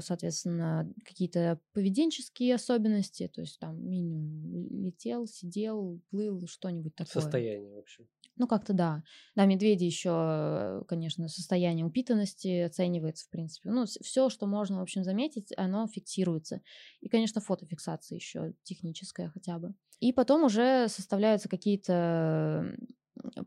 соответственно, 0.00 0.90
какие-то 1.04 1.60
поведенческие 1.72 2.54
особенности, 2.54 3.28
то 3.28 3.40
есть 3.40 3.58
там 3.58 3.86
минимум 3.86 4.68
летел, 4.70 5.26
сидел, 5.26 6.00
плыл, 6.10 6.46
что-нибудь 6.46 6.94
такое. 6.94 7.22
Состояние, 7.22 7.74
в 7.74 7.78
общем. 7.78 8.06
Ну, 8.36 8.48
как-то 8.48 8.72
да. 8.72 9.04
Да, 9.36 9.44
медведи 9.44 9.84
еще, 9.84 10.84
конечно, 10.88 11.28
состояние 11.28 11.86
упитанности 11.86 12.62
оценивается, 12.62 13.26
в 13.26 13.30
принципе. 13.30 13.70
Ну, 13.70 13.84
все, 13.86 14.28
что 14.28 14.46
можно, 14.46 14.78
в 14.78 14.82
общем, 14.82 15.04
заметить, 15.04 15.52
оно 15.56 15.86
фиксируется. 15.86 16.60
И, 17.00 17.08
конечно, 17.08 17.40
фотофиксация 17.40 18.16
еще 18.16 18.54
техническая 18.64 19.28
хотя 19.28 19.58
бы. 19.58 19.74
И 20.00 20.12
потом 20.12 20.44
уже 20.44 20.88
составляются 20.88 21.48
какие-то 21.48 22.76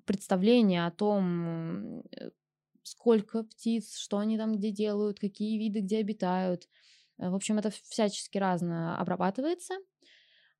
представления 0.05 0.85
о 0.85 0.91
том, 0.91 1.99
э, 2.11 2.31
сколько 2.87 3.43
птиц, 3.43 3.97
что 3.97 4.17
они 4.17 4.37
там 4.37 4.57
где 4.57 4.71
делают, 4.71 5.19
какие 5.19 5.57
виды 5.59 5.81
где 5.81 5.99
обитают. 5.99 6.67
Э, 7.19 7.29
в 7.29 7.35
общем, 7.35 7.57
это 7.59 7.71
всячески 7.71 8.37
разно 8.37 8.97
обрабатывается. 8.99 9.75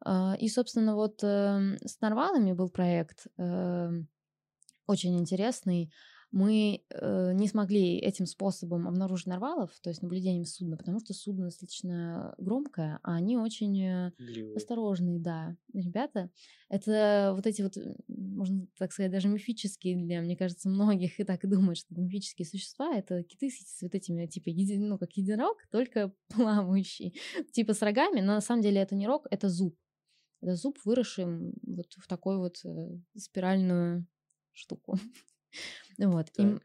А, 0.01 0.35
и, 0.39 0.49
собственно, 0.49 0.95
вот 0.95 1.23
эм, 1.23 1.77
с 1.85 1.99
нарвалами 2.01 2.53
был 2.53 2.69
проект 2.69 3.27
эм, 3.37 4.07
очень 4.87 5.17
интересный 5.19 5.91
мы 6.31 6.83
э, 6.89 7.31
не 7.33 7.47
смогли 7.47 7.97
этим 7.97 8.25
способом 8.25 8.87
обнаружить 8.87 9.27
нарвалов, 9.27 9.71
то 9.81 9.89
есть 9.89 10.01
наблюдением 10.01 10.45
судна, 10.45 10.77
потому 10.77 10.99
что 10.99 11.13
судно 11.13 11.45
достаточно 11.45 12.35
громкое, 12.37 12.99
а 13.03 13.15
они 13.15 13.37
очень 13.37 13.81
э, 13.81 14.11
осторожные, 14.55 15.19
да, 15.19 15.55
ребята. 15.73 16.29
Это 16.69 17.31
вот 17.33 17.47
эти 17.47 17.61
вот, 17.61 17.77
можно 18.07 18.67
так 18.77 18.91
сказать, 18.91 19.11
даже 19.11 19.29
мифические 19.29 19.97
для, 19.97 20.21
мне 20.21 20.35
кажется, 20.35 20.69
многих 20.69 21.19
и 21.19 21.23
так 21.23 21.43
и 21.43 21.47
думают, 21.47 21.77
что 21.77 21.93
это 21.93 22.01
мифические 22.01 22.45
существа, 22.45 22.93
это 22.93 23.23
киты 23.23 23.49
с 23.49 23.81
вот 23.81 23.95
этими, 23.95 24.25
типа, 24.25 24.49
еди, 24.49 24.77
ну, 24.77 24.97
как 24.97 25.13
единорог, 25.13 25.57
только 25.71 26.13
плавающий, 26.27 27.15
типа 27.53 27.73
с 27.73 27.81
рогами, 27.81 28.19
но 28.19 28.33
на 28.33 28.41
самом 28.41 28.61
деле 28.61 28.81
это 28.81 28.95
не 28.95 29.07
рог, 29.07 29.27
это 29.31 29.47
зуб. 29.49 29.77
Это 30.41 30.55
зуб, 30.55 30.77
выросший 30.85 31.25
вот 31.63 31.93
в 31.93 32.07
такой 32.07 32.37
вот 32.37 32.57
э, 32.63 32.99
спиральную 33.15 34.05
штуку. 34.51 34.99
Вот. 35.97 36.27
И 36.37 36.57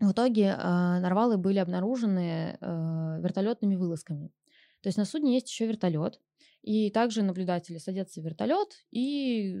в 0.00 0.12
итоге 0.12 0.44
э, 0.44 0.56
нарвалы 0.56 1.38
были 1.38 1.58
обнаружены 1.58 2.56
э, 2.60 3.20
вертолетными 3.20 3.74
вылазками. 3.74 4.32
То 4.80 4.88
есть 4.88 4.98
на 4.98 5.04
судне 5.04 5.34
есть 5.34 5.48
еще 5.48 5.66
вертолет, 5.66 6.20
и 6.62 6.90
также 6.90 7.22
наблюдатели 7.22 7.78
садятся 7.78 8.20
в 8.20 8.24
вертолет 8.24 8.84
и 8.90 9.56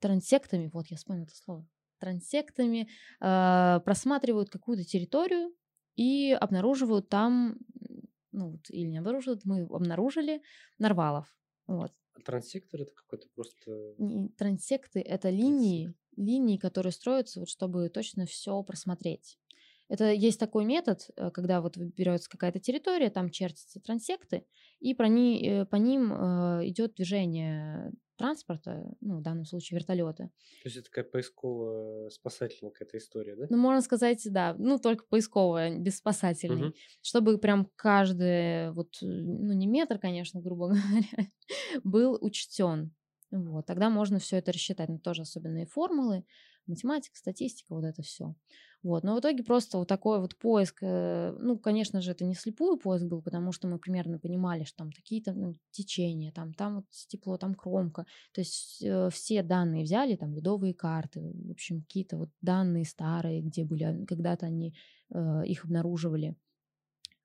трансектами, 0.00 0.70
вот 0.72 0.86
я 0.88 0.96
вспомнила 0.96 1.24
это 1.24 1.36
слово, 1.36 1.68
трансектами 1.98 2.88
э, 3.20 3.80
просматривают 3.84 4.50
какую-то 4.50 4.84
территорию 4.84 5.54
и 5.96 6.32
обнаруживают 6.32 7.08
там, 7.08 7.58
ну 8.32 8.52
вот, 8.52 8.70
или 8.70 8.88
не 8.88 8.98
обнаруживают, 8.98 9.44
мы 9.44 9.62
обнаружили 9.62 10.42
нарвалов. 10.78 11.26
Вот. 11.66 11.92
А 12.14 12.20
трансектор 12.20 12.80
это 12.80 12.92
какой-то 12.92 13.28
просто... 13.34 13.94
Трансекты— 14.36 15.00
это 15.06 15.30
линии, 15.30 15.94
линии, 16.18 16.56
которые 16.56 16.92
строятся, 16.92 17.40
вот, 17.40 17.48
чтобы 17.48 17.88
точно 17.88 18.26
все 18.26 18.62
просмотреть. 18.62 19.38
Это 19.88 20.12
есть 20.12 20.38
такой 20.38 20.64
метод, 20.64 21.10
э, 21.16 21.30
когда 21.30 21.60
вот 21.60 21.76
берется 21.76 22.28
какая-то 22.28 22.60
территория, 22.60 23.10
там 23.10 23.30
чертятся 23.30 23.80
трансекты, 23.80 24.44
и 24.80 24.94
по, 24.94 25.04
ни, 25.04 25.62
э, 25.62 25.64
по 25.64 25.76
ним 25.76 26.12
э, 26.12 26.68
идет 26.68 26.94
движение 26.94 27.92
транспорта, 28.16 28.84
ну, 29.00 29.18
в 29.18 29.22
данном 29.22 29.44
случае 29.44 29.78
вертолета. 29.78 30.24
То 30.24 30.66
есть 30.66 30.76
это 30.76 30.86
такая 30.90 31.04
поисковая 31.04 32.10
спасательная 32.10 32.72
какая-то 32.72 32.98
история, 32.98 33.36
да? 33.36 33.46
Ну, 33.48 33.56
можно 33.56 33.80
сказать, 33.80 34.20
да, 34.30 34.54
ну, 34.58 34.78
только 34.78 35.04
поисковая, 35.08 35.78
без 35.78 35.98
спасательной. 35.98 36.68
Угу. 36.68 36.74
Чтобы 37.00 37.38
прям 37.38 37.70
каждый, 37.76 38.72
вот, 38.72 38.88
ну, 39.00 39.52
не 39.52 39.68
метр, 39.68 39.98
конечно, 39.98 40.40
грубо 40.40 40.68
говоря, 40.68 41.30
был 41.84 42.18
учтен. 42.20 42.92
Вот, 43.30 43.66
тогда 43.66 43.90
можно 43.90 44.18
все 44.18 44.36
это 44.36 44.52
рассчитать, 44.52 44.88
но 44.88 44.98
тоже 44.98 45.22
особенные 45.22 45.66
формулы, 45.66 46.24
математика, 46.66 47.16
статистика, 47.16 47.74
вот 47.74 47.84
это 47.84 48.02
все. 48.02 48.34
Вот, 48.82 49.02
но 49.02 49.16
в 49.16 49.20
итоге 49.20 49.42
просто 49.42 49.76
вот 49.76 49.88
такой 49.88 50.20
вот 50.20 50.36
поиск, 50.36 50.78
э, 50.82 51.36
ну, 51.40 51.58
конечно 51.58 52.00
же, 52.00 52.12
это 52.12 52.24
не 52.24 52.34
слепую 52.34 52.78
поиск 52.78 53.06
был, 53.06 53.20
потому 53.22 53.50
что 53.50 53.66
мы 53.66 53.78
примерно 53.78 54.18
понимали, 54.18 54.62
что 54.64 54.78
там 54.78 54.92
такие-то 54.92 55.32
ну, 55.32 55.58
течения, 55.72 56.30
там, 56.30 56.54
там 56.54 56.76
вот 56.76 56.84
тепло, 57.08 57.36
там 57.38 57.54
кромка, 57.54 58.06
то 58.32 58.40
есть 58.40 58.80
э, 58.82 59.10
все 59.10 59.42
данные 59.42 59.82
взяли, 59.82 60.14
там, 60.14 60.32
ледовые 60.32 60.74
карты, 60.74 61.20
в 61.20 61.50
общем, 61.50 61.82
какие-то 61.82 62.16
вот 62.18 62.30
данные 62.40 62.84
старые, 62.84 63.42
где 63.42 63.64
были, 63.64 64.04
когда-то 64.06 64.46
они 64.46 64.74
э, 65.12 65.42
их 65.44 65.64
обнаруживали. 65.64 66.36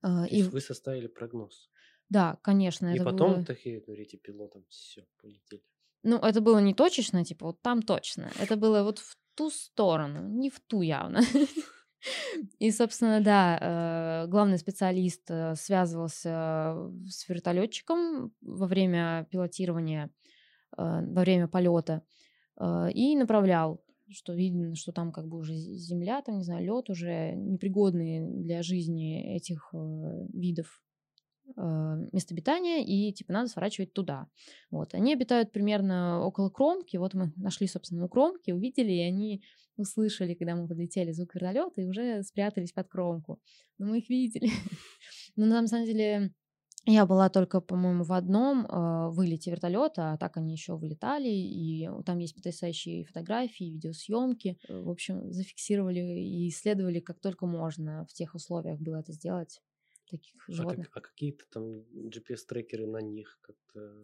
То 0.02 0.26
и... 0.26 0.38
есть 0.38 0.52
вы 0.52 0.60
составили 0.60 1.08
прогноз? 1.08 1.70
Да, 2.10 2.40
конечно. 2.42 2.94
И 2.94 3.00
потом 3.00 3.36
было... 3.36 3.46
такие 3.46 3.80
говорите 3.80 4.18
пилотам, 4.18 4.66
все, 4.70 5.06
полетели. 5.22 5.64
Ну, 6.04 6.18
это 6.18 6.42
было 6.42 6.60
не 6.60 6.74
точечно, 6.74 7.24
типа, 7.24 7.48
вот 7.48 7.62
там 7.62 7.82
точно. 7.82 8.30
Это 8.40 8.58
было 8.58 8.84
вот 8.84 9.00
в 9.00 9.18
ту 9.36 9.50
сторону, 9.50 10.28
не 10.28 10.50
в 10.50 10.60
ту 10.60 10.82
явно. 10.82 11.22
И, 12.60 12.72
собственно, 12.72 13.22
да, 13.22 14.26
э, 14.26 14.28
главный 14.28 14.58
специалист 14.58 15.24
э, 15.30 15.56
связывался 15.56 16.92
с 17.08 17.28
вертолетчиком 17.30 18.34
во 18.42 18.68
время 18.68 19.28
пилотирования, 19.32 20.10
э, 20.78 20.82
во 20.82 21.22
время 21.22 21.48
полета 21.48 22.04
и 22.94 23.16
направлял, 23.16 23.84
что 24.12 24.34
видно, 24.34 24.76
что 24.76 24.92
там 24.92 25.12
как 25.12 25.28
бы 25.28 25.38
уже 25.38 25.56
земля, 25.56 26.22
там, 26.22 26.38
не 26.38 26.44
знаю, 26.44 26.64
лед 26.64 26.88
уже 26.92 27.34
непригодный 27.34 28.22
для 28.44 28.62
жизни 28.62 29.36
этих 29.36 29.74
видов 29.74 30.84
место 31.56 32.34
обитания, 32.34 32.84
и 32.84 33.14
типа 33.14 33.34
надо 33.34 33.50
сворачивать 33.50 33.94
туда. 33.94 34.28
Вот. 34.72 34.94
Они 34.94 35.14
обитают 35.14 35.52
примерно 35.52 36.22
около 36.26 36.50
кромки. 36.50 36.98
Вот 36.98 37.14
мы 37.14 37.32
нашли, 37.36 37.68
собственно, 37.68 38.06
у 38.06 38.10
кромки, 38.10 38.52
увидели, 38.52 38.92
и 38.92 39.02
они 39.02 39.44
услышали, 39.78 40.34
когда 40.34 40.56
мы 40.56 40.68
подлетели 40.68 41.12
звук 41.12 41.36
вертолета, 41.36 41.82
и 41.82 41.86
уже 41.86 42.24
спрятались 42.24 42.72
под 42.72 42.88
кромку. 42.88 43.40
Но 43.78 43.88
мы 43.88 44.00
их 44.00 44.10
видели. 44.10 44.50
Но 45.36 45.46
на 45.46 45.68
самом 45.68 45.86
деле 45.86 46.34
я 46.86 47.06
была 47.06 47.30
только, 47.30 47.62
по-моему, 47.62 48.04
в 48.04 48.12
одном 48.12 48.66
э, 48.66 49.10
вылете 49.10 49.52
вертолета, 49.52 50.12
а 50.12 50.18
так 50.18 50.36
они 50.36 50.52
еще 50.52 50.76
вылетали, 50.76 51.30
и 51.30 51.90
там 52.06 52.18
есть 52.18 52.36
потрясающие 52.36 53.06
фотографии, 53.06 53.72
видеосъемки. 53.72 54.58
В 54.68 54.90
общем, 54.90 55.32
зафиксировали 55.32 56.02
и 56.02 56.50
исследовали 56.50 57.00
как 57.00 57.22
только 57.22 57.46
можно 57.46 58.06
в 58.10 58.14
тех 58.14 58.36
условиях 58.36 58.80
было 58.82 58.98
это 58.98 59.14
сделать 59.14 59.62
таких 60.18 60.44
животных. 60.48 60.88
А, 60.88 60.92
как, 60.92 61.04
а 61.04 61.10
какие-то 61.10 61.46
там 61.52 61.80
GPS-трекеры 62.10 62.86
на 62.88 63.02
них 63.02 63.40
как-то 63.42 64.02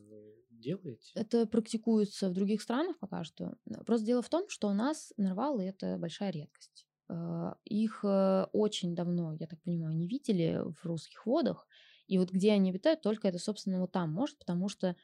делаете? 0.50 1.12
Это 1.15 1.45
практикуется 1.45 2.30
в 2.30 2.34
других 2.34 2.62
странах 2.62 2.98
пока 3.00 3.24
что. 3.24 3.56
Просто 3.86 4.06
дело 4.06 4.22
в 4.22 4.30
том, 4.30 4.50
что 4.50 4.69
у 4.69 4.74
нас 4.74 5.13
нарвалы— 5.17 5.63
это 5.65 5.98
большая 5.98 6.32
редкость. 6.32 6.88
А, 7.08 7.58
их 7.65 8.04
э, 8.04 8.45
очень 8.54 8.95
давно, 8.95 9.34
я 9.34 9.48
так 9.48 9.62
понимаю, 9.62 9.95
не 9.95 10.08
видели 10.08 10.62
в 10.63 10.86
русских 10.86 11.26
водах. 11.26 11.67
И 12.08 12.17
вот 12.17 12.32
где 12.32 12.54
они 12.54 12.72
обитают, 12.72 13.02
только 13.02 13.28
это, 13.28 13.38
собственно, 13.38 13.80
вот 13.80 13.91
там 13.91 14.12
может, 14.12 14.38
потому 14.39 14.69
что 14.69 14.95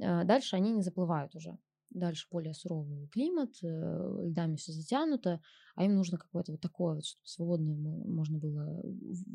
э, 0.00 0.24
дальше 0.24 0.56
они 0.56 0.72
не 0.72 0.82
заплывают 0.82 1.34
уже 1.34 1.58
дальше 1.94 2.26
более 2.30 2.54
суровый 2.54 3.08
климат, 3.08 3.50
э, 3.62 4.26
льдами 4.26 4.56
все 4.56 4.72
затянуто, 4.72 5.40
а 5.74 5.84
им 5.84 5.94
нужно 5.94 6.18
какое-то 6.18 6.52
вот 6.52 6.60
такое, 6.60 6.96
вот, 6.96 7.04
чтобы 7.04 7.26
свободно 7.26 7.74
можно 7.74 8.38
было 8.38 8.80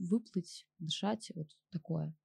выплыть, 0.10 0.68
дышать, 0.80 1.32
вот 1.36 1.48
такое. 1.72 2.16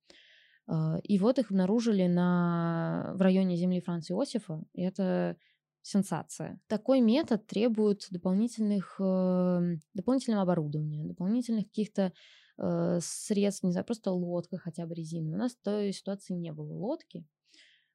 А, 0.66 0.98
и 1.02 1.18
вот 1.18 1.38
их 1.38 1.50
обнаружили 1.50 2.06
на, 2.06 3.12
в 3.14 3.20
районе 3.20 3.56
земли 3.56 3.80
Франца 3.80 4.14
Иосифа, 4.14 4.62
и 4.74 4.82
это 4.82 5.36
сенсация. 5.82 6.60
Такой 6.68 7.00
метод 7.00 7.46
требует 7.46 8.06
дополнительных, 8.10 8.96
э, 9.00 9.76
дополнительного 9.94 10.42
оборудования, 10.42 11.04
дополнительных 11.04 11.66
каких-то 11.66 12.12
э, 12.58 12.98
средств, 13.02 13.64
не 13.64 13.72
знаю, 13.72 13.84
просто 13.84 14.12
лодка 14.12 14.58
хотя 14.58 14.86
бы 14.86 14.94
резиновая. 14.94 15.36
У 15.36 15.42
нас 15.42 15.52
в 15.52 15.62
той 15.62 15.92
ситуации 15.92 16.34
не 16.34 16.52
было 16.52 16.72
лодки, 16.72 17.26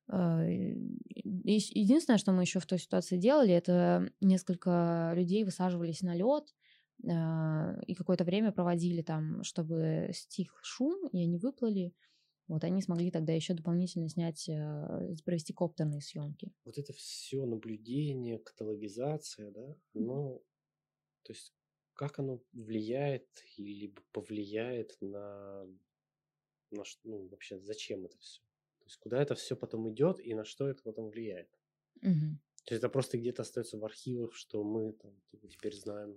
единственное, 0.08 2.18
что 2.18 2.32
мы 2.32 2.44
еще 2.44 2.60
в 2.60 2.66
той 2.66 2.80
ситуации 2.80 3.18
делали, 3.18 3.54
это 3.54 4.10
несколько 4.22 5.14
людей 5.16 5.44
высаживались 5.44 6.02
на 6.02 6.16
лед 6.16 6.46
а, 7.10 7.78
и 7.86 7.94
какое-то 7.94 8.24
время 8.24 8.52
проводили 8.52 9.02
там, 9.02 9.44
чтобы 9.44 10.10
стих 10.14 10.60
шум, 10.64 11.08
и 11.10 11.22
они 11.22 11.38
выплыли. 11.38 11.94
Вот 12.48 12.64
они 12.64 12.82
смогли 12.82 13.12
тогда 13.12 13.34
еще 13.34 13.54
дополнительно 13.54 14.08
снять, 14.08 14.48
э, 14.48 15.16
провести 15.26 15.52
коптерные 15.52 16.00
съемки. 16.00 16.54
Вот 16.64 16.78
это 16.78 16.94
все 16.94 17.46
наблюдение, 17.46 18.40
каталогизация, 18.40 19.52
да, 19.52 19.76
ну, 19.94 20.42
то 21.24 21.34
есть 21.34 21.54
как 21.94 22.20
оно 22.20 22.42
влияет 22.54 23.28
или 23.58 23.94
повлияет 24.14 24.96
на, 25.02 25.66
на 26.72 26.84
ну, 27.04 27.28
вообще 27.28 27.60
зачем 27.60 28.06
это 28.06 28.18
все? 28.20 28.42
То 28.88 28.92
есть 28.92 29.00
куда 29.00 29.22
это 29.22 29.36
все 29.36 29.58
потом 29.58 29.90
идет 29.90 30.22
и 30.22 30.34
на 30.34 30.46
что 30.46 30.70
это 30.70 30.82
потом 30.82 31.10
влияет? 31.10 31.50
Мгм. 32.02 32.40
То 32.66 32.74
есть 32.74 32.82
это 32.82 32.88
просто 32.88 33.18
где-то 33.18 33.42
остается 33.42 33.78
в 33.78 33.84
архивах, 33.84 34.34
что 34.34 34.64
мы 34.64 34.94
там 34.94 35.12
типа, 35.30 35.50
теперь 35.50 35.76
знаем, 35.76 36.16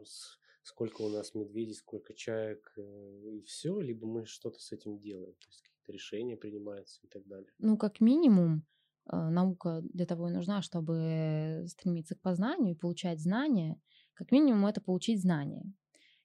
сколько 0.63 1.03
у 1.03 1.09
нас 1.09 1.35
медведей, 1.35 1.75
сколько 1.75 2.15
чаек 2.15 2.73
э, 2.77 3.39
и 3.39 3.43
все, 3.43 3.81
либо 3.81 4.07
мы 4.07 4.25
что-то 4.25 4.61
с 4.61 4.71
этим 4.71 5.01
делаем, 5.01 5.33
то 5.33 5.49
есть 5.49 5.63
какие-то 5.63 5.91
решения 5.91 6.37
принимаются 6.37 7.01
и 7.05 7.09
так 7.09 7.27
далее. 7.27 7.51
Ну, 7.59 7.77
как 7.77 8.01
минимум, 8.01 8.65
э, 9.13 9.17
наука 9.17 9.81
для 9.83 10.07
того 10.07 10.29
и 10.29 10.33
нужна, 10.33 10.63
чтобы 10.63 11.65
стремиться 11.67 12.15
к 12.15 12.21
познанию 12.21 12.77
и 12.77 12.79
получать 12.79 13.21
знания. 13.21 13.81
Как 14.15 14.31
минимум, 14.31 14.67
это 14.67 14.81
получить 14.81 15.21
знания. 15.21 15.65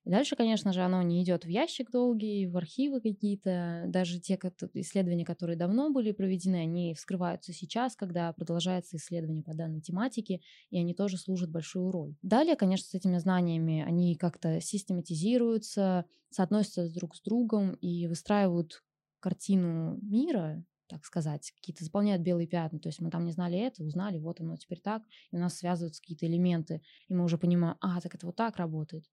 И 0.05 0.09
дальше, 0.11 0.35
конечно 0.35 0.71
же, 0.71 0.81
оно 0.81 1.01
не 1.01 1.23
идет 1.23 1.45
в 1.45 1.49
ящик 1.49 1.89
долгий, 1.89 2.45
в 2.45 2.55
архивы 2.57 3.01
какие-то. 3.01 3.85
Даже 3.87 4.19
те 4.19 4.39
исследования, 4.75 5.25
которые 5.25 5.57
давно 5.57 5.91
были 5.91 6.11
проведены, 6.11 6.57
они 6.57 6.93
вскрываются 6.93 7.53
сейчас, 7.53 7.95
когда 7.95 8.31
продолжается 8.33 8.97
исследование 8.97 9.43
по 9.43 9.55
данной 9.55 9.81
тематике, 9.81 10.41
и 10.69 10.77
они 10.77 10.93
тоже 10.93 11.17
служат 11.17 11.49
большую 11.49 11.89
роль. 11.91 12.15
Далее, 12.21 12.55
конечно, 12.55 12.87
с 12.87 12.93
этими 12.93 13.17
знаниями 13.17 13.83
они 13.85 14.15
как-то 14.15 14.61
систематизируются, 14.61 16.05
соотносятся 16.29 16.93
друг 16.93 17.15
с 17.15 17.21
другом 17.21 17.73
и 17.73 18.05
выстраивают 18.05 18.83
картину 19.19 19.97
мира, 20.03 20.63
так 20.87 21.03
сказать, 21.03 21.51
какие-то 21.55 21.83
заполняют 21.83 22.21
белые 22.21 22.47
пятна. 22.47 22.79
То 22.79 22.89
есть 22.89 23.01
мы 23.01 23.09
там 23.09 23.25
не 23.25 23.31
знали 23.31 23.57
это, 23.57 23.83
узнали, 23.83 24.19
вот 24.19 24.39
оно 24.39 24.55
теперь 24.55 24.81
так, 24.81 25.01
и 25.31 25.35
у 25.35 25.39
нас 25.39 25.57
связываются 25.57 25.99
какие-то 25.99 26.27
элементы, 26.27 26.83
и 27.07 27.15
мы 27.15 27.23
уже 27.23 27.39
понимаем, 27.39 27.75
а, 27.81 27.99
так 28.01 28.13
это 28.13 28.27
вот 28.27 28.35
так 28.35 28.57
работает. 28.57 29.05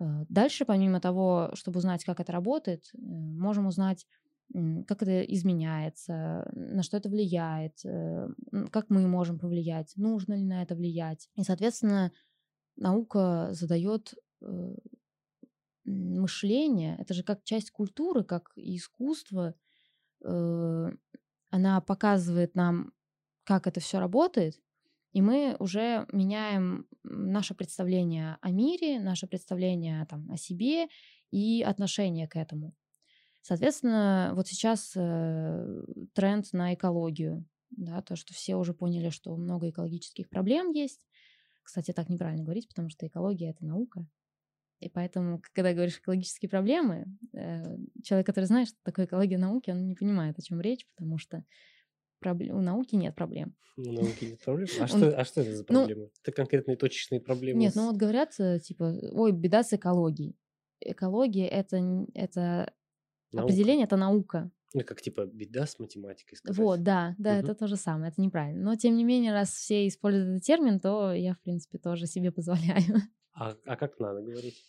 Э, 0.00 0.24
Дальше, 0.28 0.64
помимо 0.64 1.00
того, 1.00 1.50
чтобы 1.54 1.78
узнать, 1.78 2.04
как 2.04 2.20
это 2.20 2.32
работает, 2.32 2.90
э, 2.94 2.98
можем 3.00 3.66
узнать, 3.66 4.06
как 4.88 5.02
это 5.02 5.22
изменяется, 5.22 6.50
на 6.54 6.82
что 6.82 6.96
это 6.96 7.08
влияет, 7.08 7.84
э, 7.84 8.28
как 8.72 8.90
мы 8.90 9.06
можем 9.06 9.38
повлиять, 9.38 9.92
нужно 9.96 10.34
ли 10.34 10.42
на 10.42 10.62
это 10.62 10.74
влиять. 10.74 11.28
И, 11.36 11.44
соответственно, 11.44 12.10
наука 12.76 13.50
задает 13.52 14.14
мышление, 15.84 16.96
это 16.98 17.14
же 17.14 17.22
как 17.22 17.44
часть 17.44 17.70
культуры, 17.70 18.24
как 18.24 18.52
и 18.56 18.76
искусство, 18.76 19.54
она 20.22 21.80
показывает 21.86 22.54
нам, 22.54 22.92
как 23.44 23.66
это 23.66 23.80
все 23.80 23.98
работает, 23.98 24.60
и 25.12 25.22
мы 25.22 25.56
уже 25.58 26.06
меняем 26.12 26.86
наше 27.02 27.54
представление 27.54 28.38
о 28.40 28.50
мире, 28.50 29.00
наше 29.00 29.26
представление 29.26 30.06
там, 30.06 30.30
о 30.30 30.36
себе 30.36 30.86
и 31.30 31.62
отношение 31.62 32.28
к 32.28 32.36
этому. 32.36 32.74
Соответственно, 33.42 34.32
вот 34.34 34.46
сейчас 34.46 34.92
э, 34.94 35.82
тренд 36.14 36.52
на 36.52 36.74
экологию, 36.74 37.44
да, 37.70 38.02
то, 38.02 38.14
что 38.14 38.34
все 38.34 38.56
уже 38.56 38.74
поняли, 38.74 39.10
что 39.10 39.36
много 39.36 39.70
экологических 39.70 40.28
проблем 40.28 40.72
есть. 40.72 41.06
Кстати, 41.62 41.92
так 41.92 42.08
неправильно 42.08 42.44
говорить, 42.44 42.68
потому 42.68 42.90
что 42.90 43.06
экология 43.06 43.50
это 43.50 43.64
наука. 43.64 44.06
И 44.80 44.88
поэтому, 44.88 45.42
когда 45.52 45.72
говоришь 45.72 45.98
экологические 45.98 46.48
проблемы, 46.48 47.06
э, 47.32 47.76
человек, 48.02 48.26
который 48.26 48.44
знает, 48.44 48.68
что 48.68 48.78
такое 48.82 49.06
экология 49.06 49.38
науки, 49.38 49.70
он 49.70 49.86
не 49.86 49.94
понимает, 49.94 50.38
о 50.38 50.42
чем 50.42 50.60
речь, 50.60 50.86
потому 50.94 51.18
что 51.18 51.44
пробле- 52.20 52.52
у 52.52 52.60
науки 52.60 52.96
нет 52.96 53.14
проблем. 53.14 53.54
У 53.76 53.92
науки 53.92 54.24
нет 54.24 54.40
проблем. 54.44 54.68
А 54.80 54.86
что, 54.86 55.08
а 55.18 55.24
что 55.24 55.40
это 55.40 55.52
за 55.52 55.64
ну, 55.68 55.80
проблемы? 55.86 56.10
это 56.22 56.32
конкретные 56.32 56.76
точечные 56.76 57.20
проблемы? 57.20 57.60
Нет, 57.60 57.72
с- 57.72 57.76
ну 57.76 57.86
вот 57.86 57.96
говорят, 57.96 58.34
э, 58.38 58.58
типа, 58.60 58.94
ой, 59.12 59.32
беда 59.32 59.62
с 59.62 59.72
экологией. 59.72 60.36
Экология 60.80 61.46
это, 61.46 61.78
это 62.14 62.72
Наука. 63.32 63.44
определение, 63.52 63.84
это 63.84 63.96
наука. 63.96 64.50
Ну, 64.72 64.82
как 64.84 65.02
типа 65.02 65.26
беда 65.26 65.66
с 65.66 65.78
математикой 65.78 66.38
сказать. 66.38 66.56
Вот, 66.58 66.82
да, 66.82 67.14
да, 67.18 67.32
Мгм. 67.36 67.40
это 67.44 67.54
то 67.54 67.66
же 67.66 67.76
самое, 67.76 68.12
это 68.12 68.20
неправильно. 68.20 68.62
Но 68.62 68.76
тем 68.76 68.94
не 68.96 69.04
менее, 69.04 69.32
раз 69.32 69.50
все 69.50 69.86
используют 69.88 70.28
этот 70.28 70.44
термин, 70.44 70.78
то 70.80 71.12
я, 71.12 71.34
в 71.34 71.40
принципе, 71.40 71.78
тоже 71.78 72.06
себе 72.06 72.30
позволяю. 72.30 73.02
А, 73.32 73.56
а 73.66 73.76
как 73.76 73.98
надо 73.98 74.20
говорить? 74.22 74.62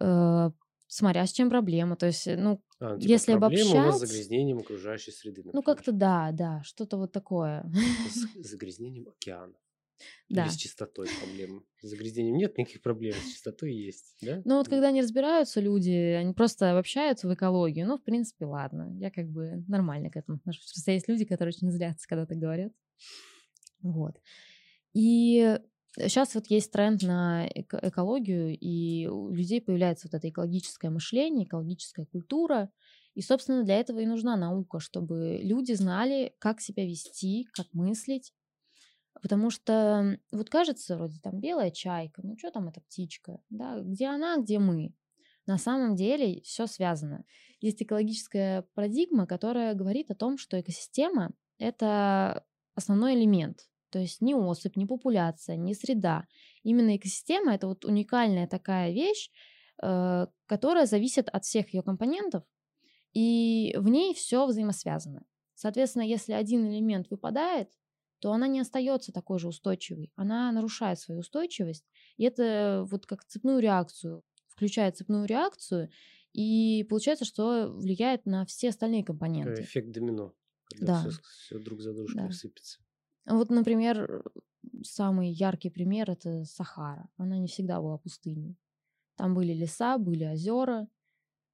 Э, 0.00 0.50
Смотря 0.88 1.26
с 1.26 1.32
чем 1.32 1.50
проблема. 1.50 1.96
То 1.96 2.06
есть, 2.06 2.26
э, 2.28 2.36
ну, 2.36 2.62
А, 2.78 2.94
ну, 2.94 3.00
типа, 3.00 3.10
если 3.10 3.32
проблема 3.32 3.70
у 3.70 3.74
нас 3.74 3.94
с 3.94 3.98
обобщать, 3.98 4.08
загрязнением 4.08 4.58
окружающей 4.58 5.10
среды, 5.10 5.42
ну, 5.44 5.52
например. 5.52 5.64
как-то 5.64 5.92
да, 5.92 6.30
да, 6.32 6.62
что-то 6.62 6.98
вот 6.98 7.12
такое. 7.12 7.70
С 8.10 8.26
загрязнением 8.50 9.08
океана. 9.08 9.54
Да. 10.28 10.44
Или 10.44 10.50
с 10.50 10.56
чистотой 10.56 11.08
проблемы. 11.18 11.62
С 11.80 11.88
загрязнением 11.88 12.36
нет 12.36 12.58
никаких 12.58 12.82
проблем, 12.82 13.14
с 13.14 13.32
чистотой 13.32 13.74
есть, 13.74 14.16
да? 14.20 14.42
Ну 14.44 14.58
вот 14.58 14.68
когда 14.68 14.90
не 14.90 15.00
разбираются 15.00 15.60
люди, 15.60 15.90
они 15.90 16.34
просто 16.34 16.78
общаются 16.78 17.28
в 17.28 17.34
экологию, 17.34 17.86
ну, 17.86 17.96
в 17.96 18.02
принципе, 18.02 18.44
ладно, 18.44 18.94
я 18.98 19.10
как 19.10 19.26
бы 19.28 19.64
нормально 19.68 20.10
к 20.10 20.16
этому 20.16 20.36
отношусь. 20.36 20.70
Просто 20.70 20.92
есть 20.92 21.08
люди, 21.08 21.24
которые 21.24 21.54
очень 21.56 21.70
злятся, 21.70 22.06
когда 22.06 22.26
так 22.26 22.36
говорят. 22.36 22.72
Вот. 23.80 24.16
И 24.92 25.58
сейчас 25.96 26.34
вот 26.34 26.46
есть 26.48 26.70
тренд 26.72 27.02
на 27.02 27.46
эко- 27.48 27.80
экологию, 27.82 28.56
и 28.58 29.06
у 29.06 29.30
людей 29.30 29.60
появляется 29.60 30.08
вот 30.08 30.14
это 30.14 30.28
экологическое 30.28 30.90
мышление, 30.90 31.46
экологическая 31.46 32.06
культура. 32.06 32.70
И, 33.14 33.22
собственно, 33.22 33.64
для 33.64 33.76
этого 33.80 34.00
и 34.00 34.06
нужна 34.06 34.36
наука, 34.36 34.78
чтобы 34.78 35.38
люди 35.42 35.72
знали, 35.72 36.34
как 36.38 36.60
себя 36.60 36.84
вести, 36.84 37.48
как 37.52 37.66
мыслить. 37.72 38.34
Потому 39.22 39.50
что 39.50 40.18
вот 40.32 40.50
кажется, 40.50 40.96
вроде 40.96 41.18
там 41.20 41.40
белая 41.40 41.70
чайка, 41.70 42.20
ну 42.22 42.36
что 42.36 42.50
там 42.50 42.68
эта 42.68 42.80
птичка, 42.82 43.40
да, 43.48 43.80
где 43.80 44.08
она, 44.08 44.36
где 44.36 44.58
мы. 44.58 44.94
На 45.46 45.58
самом 45.58 45.94
деле 45.94 46.42
все 46.42 46.66
связано. 46.66 47.24
Есть 47.60 47.82
экологическая 47.82 48.62
парадигма, 48.74 49.26
которая 49.26 49.74
говорит 49.74 50.10
о 50.10 50.14
том, 50.16 50.36
что 50.36 50.60
экосистема— 50.60 51.32
это 51.58 52.44
основной 52.74 53.14
элемент. 53.14 53.68
То 53.90 53.98
есть 53.98 54.20
не 54.20 54.34
особь, 54.34 54.76
не 54.76 54.86
популяция, 54.86 55.56
не 55.56 55.74
среда. 55.74 56.26
Именно 56.62 56.96
экосистема— 56.96 57.54
это 57.54 57.68
вот 57.68 57.84
уникальная 57.84 58.46
такая 58.46 58.92
вещь, 58.92 59.30
э, 59.82 60.26
которая 60.46 60.86
зависит 60.86 61.28
от 61.28 61.44
всех 61.44 61.72
ее 61.72 61.82
компонентов, 61.82 62.44
и 63.12 63.74
в 63.78 63.88
ней 63.88 64.14
все 64.14 64.46
взаимосвязано. 64.46 65.24
Соответственно, 65.54 66.02
если 66.02 66.32
один 66.32 66.68
элемент 66.68 67.08
выпадает, 67.10 67.70
то 68.18 68.32
она 68.32 68.46
не 68.46 68.60
остается 68.60 69.12
такой 69.12 69.38
же 69.38 69.48
устойчивой. 69.48 70.12
Она 70.16 70.50
нарушает 70.52 70.98
свою 70.98 71.20
устойчивость. 71.20 71.84
И 72.16 72.24
это 72.24 72.84
вот 72.90 73.06
как 73.06 73.24
цепную 73.24 73.60
реакцию, 73.60 74.22
включает 74.48 74.96
цепную 74.96 75.26
реакцию, 75.26 75.90
и 76.32 76.84
получается, 76.90 77.24
что 77.24 77.68
влияет 77.68 78.26
на 78.26 78.44
все 78.44 78.68
остальные 78.70 79.02
Такой 79.02 79.14
компоненты. 79.14 79.62
Эффект 79.62 79.90
домино. 79.92 80.34
Когда 80.64 81.02
Да. 81.02 81.10
все, 81.10 81.58
друг 81.58 81.80
за 81.80 81.94
дружкой 81.94 82.26
Да. 82.26 82.30
сыпется. 82.32 82.80
Вот, 83.26 83.50
например, 83.50 84.22
самый 84.82 85.30
яркий 85.30 85.70
пример 85.70 86.10
это 86.10 86.44
Сахара. 86.44 87.08
Она 87.16 87.38
не 87.38 87.48
всегда 87.48 87.80
была 87.80 87.98
пустыней. 87.98 88.56
Там 89.16 89.34
были 89.34 89.52
леса, 89.52 89.98
были 89.98 90.24
озера. 90.24 90.88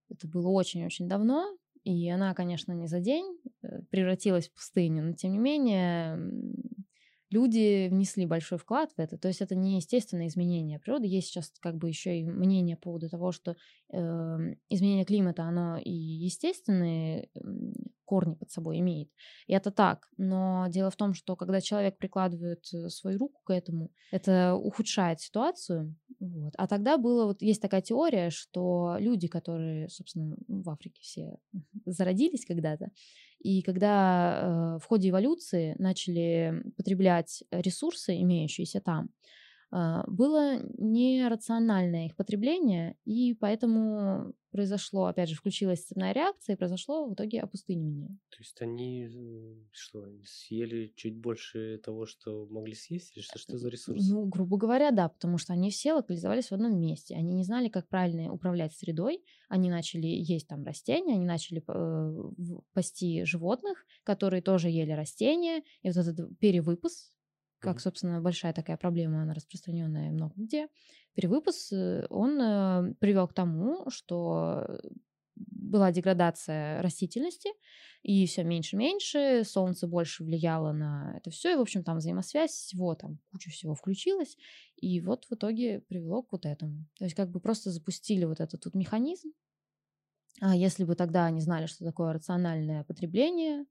Это 0.09 0.29
было 0.29 0.49
очень-очень 0.49 1.09
давно. 1.09 1.57
И 1.85 2.09
она, 2.11 2.35
конечно, 2.35 2.73
не 2.73 2.87
за 2.87 3.01
день 3.01 3.39
э, 3.63 3.83
превратилась 3.91 4.49
в 4.49 4.53
пустыню, 4.53 5.03
но 5.03 5.13
тем 5.15 5.33
не 5.33 5.39
менее 5.39 6.17
люди 7.33 7.88
внесли 7.88 8.27
большой 8.27 8.59
вклад 8.59 8.90
в 8.97 9.01
это. 9.01 9.18
То 9.18 9.29
есть 9.29 9.40
это 9.40 9.55
не 9.55 9.77
естественное 9.77 10.29
изменение 10.29 10.79
природы. 10.79 11.07
Есть 11.07 11.29
сейчас 11.29 11.53
как 11.61 11.77
бы 11.77 11.88
еще 11.88 12.18
и 12.18 12.25
мнение 12.25 12.77
по 12.77 12.83
поводу 12.83 13.09
того, 13.09 13.33
что 13.33 13.57
э, 13.92 13.97
изменение 14.68 15.05
климата, 15.05 15.42
оно 15.42 15.79
и 15.79 15.90
естественные 15.90 17.29
корни 18.05 18.35
под 18.35 18.51
собой 18.51 18.79
имеет. 18.81 19.09
И 19.47 19.55
это 19.55 19.71
так. 19.71 20.09
Но 20.18 20.66
дело 20.68 20.90
в 20.90 20.97
том, 20.97 21.14
что 21.14 21.35
когда 21.35 21.62
человек 21.62 21.97
прикладывает 21.97 22.62
э, 22.75 22.90
свою 22.90 23.18
руку 23.18 23.40
к 23.45 23.51
этому, 23.51 23.90
это 24.11 24.55
ухудшает 24.55 25.21
ситуацию. 25.21 25.97
Вот. 26.21 26.53
А 26.59 26.66
тогда 26.66 26.99
было 26.99 27.25
вот 27.25 27.40
есть 27.40 27.62
такая 27.62 27.81
теория, 27.81 28.29
что 28.29 28.97
люди, 28.99 29.29
которые, 29.29 29.88
собственно, 29.88 30.37
в 30.47 30.68
Африке 30.68 31.01
все 31.01 31.37
зародились 31.87 32.45
когда-то, 32.45 32.90
и 33.42 33.62
когда 33.62 34.76
э, 34.76 34.78
в 34.78 34.85
ходе 34.87 35.11
эволюции 35.11 35.74
начали 35.78 36.62
потреблять 36.76 37.44
ресурсы, 37.50 38.20
имеющиеся 38.20 38.81
там, 38.81 39.11
было 39.73 40.61
нерациональное 40.77 42.07
их 42.07 42.17
потребление, 42.17 42.97
и 43.05 43.35
поэтому 43.35 44.35
произошло, 44.53 45.07
опять 45.07 45.31
же, 45.31 45.35
включилась 45.35 45.83
цепная 45.83 46.13
реакция, 46.13 46.55
и 46.55 46.59
произошло 46.59 47.07
в 47.09 47.15
итоге 47.15 47.41
опустынивание. 47.41 48.11
То 48.29 48.37
есть 48.39 48.61
они 48.61 49.09
что, 49.73 50.07
съели 50.25 50.93
чуть 50.95 51.17
больше 51.17 51.79
того, 51.79 52.05
что 52.05 52.47
могли 52.51 52.75
съесть, 52.75 53.17
или 53.17 53.23
что, 53.23 53.39
что 53.39 53.57
за 53.57 53.71
ресурс? 53.71 54.07
Ну, 54.09 54.27
грубо 54.27 54.59
говоря, 54.59 54.91
да, 54.91 55.09
потому 55.09 55.39
что 55.39 55.55
они 55.55 55.71
все 55.71 55.95
локализовались 55.95 56.49
в 56.49 56.53
одном 56.53 56.79
месте. 56.79 57.17
Они 57.17 57.33
не 57.33 57.45
знали, 57.45 57.69
как 57.69 57.89
правильно 57.89 58.31
управлять 58.31 58.75
средой. 58.75 59.25
Они 59.49 59.71
начали 59.71 60.07
есть 60.07 60.49
там 60.49 60.65
растения, 60.65 61.15
они 61.15 61.25
начали 61.25 61.65
э, 61.67 62.63
пасти 62.75 63.25
животных, 63.25 63.87
которые 64.05 64.43
тоже 64.43 64.69
ели 64.69 64.93
растения. 64.93 65.63
И 65.81 65.89
вот 65.89 65.97
этот 65.97 66.39
перевыпас 66.39 67.11
как, 67.62 67.81
собственно, 67.81 68.20
большая 68.20 68.53
такая 68.53 68.77
проблема, 68.77 69.22
она 69.22 69.35
распространенная 69.35 70.11
много 70.11 70.35
где, 70.37 70.68
перевыпуск, 71.14 71.72
э, 71.72 72.07
он 72.11 72.40
э, 72.40 72.94
привел 72.98 73.29
к 73.29 73.35
тому, 73.35 73.88
что 73.88 74.81
была 75.37 75.92
деградация 75.92 76.83
растительности, 76.83 77.51
и 78.03 78.27
все 78.27 78.42
меньше-меньше, 78.42 79.44
солнце 79.44 79.87
больше 79.87 80.25
влияло 80.25 80.72
на 80.72 81.14
это 81.16 81.31
все, 81.31 81.53
и, 81.53 81.57
в 81.57 81.61
общем, 81.61 81.85
там 81.85 81.98
взаимосвязь 81.98 82.51
всего, 82.51 82.94
там 82.94 83.18
куча 83.31 83.51
всего 83.51 83.75
включилась, 83.75 84.37
и 84.77 85.01
вот 85.01 85.25
в 85.31 85.35
итоге 85.35 85.81
привело 85.81 86.22
к 86.22 86.33
вот 86.33 86.44
этому. 86.44 86.87
То 86.98 87.05
есть 87.05 87.16
как 87.16 87.31
бы 87.31 87.40
просто 87.40 87.70
запустили 87.70 88.25
вот 88.25 88.40
этот 88.40 88.61
тут 88.61 88.75
механизм, 88.75 89.33
а 90.40 90.57
если 90.57 90.85
бы 90.85 90.96
тогда 90.96 91.27
они 91.27 91.40
знали, 91.40 91.66
что 91.66 91.85
такое 91.85 92.12
рациональное 92.12 92.85
потребление, 92.85 93.64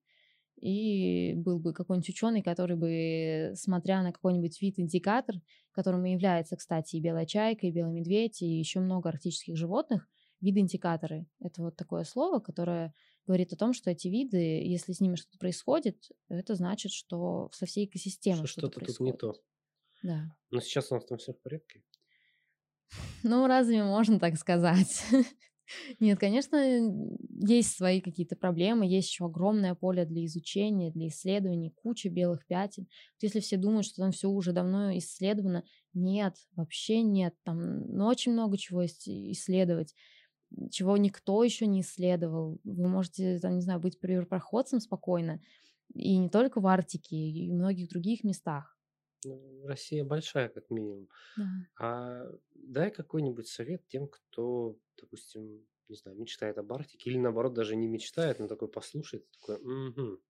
и 0.62 1.34
был 1.36 1.60
бы 1.60 1.74
какой-нибудь 1.74 2.10
ученый, 2.10 2.42
который 2.42 2.76
бы, 2.76 3.54
смотря 3.56 4.04
на 4.04 4.14
какой-нибудь 4.14 4.62
вид 4.62 4.80
индикатор, 4.80 5.36
которым 5.72 6.06
и 6.06 6.12
является, 6.12 6.56
кстати, 6.56 6.96
и 6.96 7.02
белая 7.02 7.26
чайка, 7.26 7.66
и 7.66 7.72
белый 7.72 7.94
медведь, 7.94 8.42
и 8.42 8.46
еще 8.46 8.80
много 8.80 9.10
арктических 9.10 9.58
животных, 9.58 10.08
виды 10.40 10.60
индикаторы. 10.60 11.26
Это 11.40 11.64
вот 11.64 11.76
такое 11.76 12.04
слово, 12.04 12.40
которое 12.40 12.94
говорит 13.26 13.54
о 13.54 13.58
том, 13.58 13.74
что 13.74 13.90
эти 13.90 14.08
виды, 14.08 14.38
если 14.38 14.94
с 14.94 15.00
ними 15.00 15.16
что-то 15.16 15.38
происходит, 15.40 16.12
это 16.30 16.56
значит, 16.56 16.92
что 16.92 17.50
со 17.54 17.66
всей 17.66 17.86
экосистемой 17.86 18.46
что-то, 18.46 18.68
что-то 18.68 18.80
происходит. 18.80 19.20
тут 19.20 19.30
не 19.30 19.34
то. 19.34 19.42
Да. 20.04 20.36
Но 20.52 20.60
сейчас 20.60 20.92
у 20.92 20.96
нас 20.96 21.06
там 21.06 21.18
все 21.18 21.34
в 21.34 21.42
порядке. 21.42 21.84
Ну, 23.24 23.48
разве 23.48 23.84
можно 23.84 24.20
так 24.20 24.36
сказать? 24.36 25.06
Нет, 26.00 26.20
конечно, 26.20 26.58
есть 27.40 27.76
свои 27.76 28.02
какие-то 28.02 28.36
проблемы, 28.36 28.86
есть 28.86 29.10
еще 29.10 29.26
огромное 29.26 29.76
поле 29.76 30.06
для 30.06 30.26
изучения, 30.26 30.92
для 30.92 31.08
исследований, 31.08 31.72
куча 31.72 32.10
белых 32.10 32.46
пятен. 32.46 32.84
Вот 32.84 33.24
если 33.24 33.40
все 33.40 33.58
думают, 33.58 33.86
что 33.86 34.02
там 34.02 34.12
все 34.12 34.30
уже 34.30 34.52
давно 34.52 34.98
исследовано, 34.98 35.64
нет, 35.94 36.36
вообще 36.56 37.02
нет. 37.02 37.36
Там 37.44 37.88
ну, 37.88 38.06
очень 38.06 38.34
много 38.34 38.58
чего 38.58 38.82
есть 38.82 39.08
исследовать, 39.08 39.96
чего 40.72 40.98
никто 40.98 41.44
еще 41.44 41.66
не 41.68 41.82
исследовал. 41.82 42.60
Вы 42.64 42.88
можете, 42.88 43.40
там, 43.40 43.56
не 43.56 43.62
знаю, 43.62 43.80
быть 43.80 44.00
первопроходцем 44.00 44.80
спокойно, 44.80 45.42
и 45.94 46.18
не 46.18 46.30
только 46.30 46.62
в 46.62 46.68
Арктике, 46.68 47.16
и 47.16 47.50
в 47.50 47.54
многих 47.54 47.90
других 47.90 48.24
местах. 48.24 48.78
Ну, 49.24 49.66
Россия 49.68 50.04
большая, 50.04 50.50
как 50.50 50.70
минимум. 50.70 51.10
Да. 51.36 51.46
А 51.80 52.26
дай 52.56 52.92
какой-нибудь 52.92 53.48
совет 53.48 53.88
тем, 53.88 54.08
кто, 54.08 54.78
допустим, 54.98 55.68
не 55.90 55.96
знаю, 55.96 56.18
мечтает 56.18 56.58
об 56.58 56.72
Арктике, 56.74 57.10
или 57.12 57.18
наоборот, 57.20 57.54
даже 57.54 57.76
не 57.76 57.88
мечтает, 57.88 58.40
но 58.40 58.48
такой 58.48 58.70
послушает, 58.70 59.30
такой, 59.32 59.58
угу, 59.58 60.22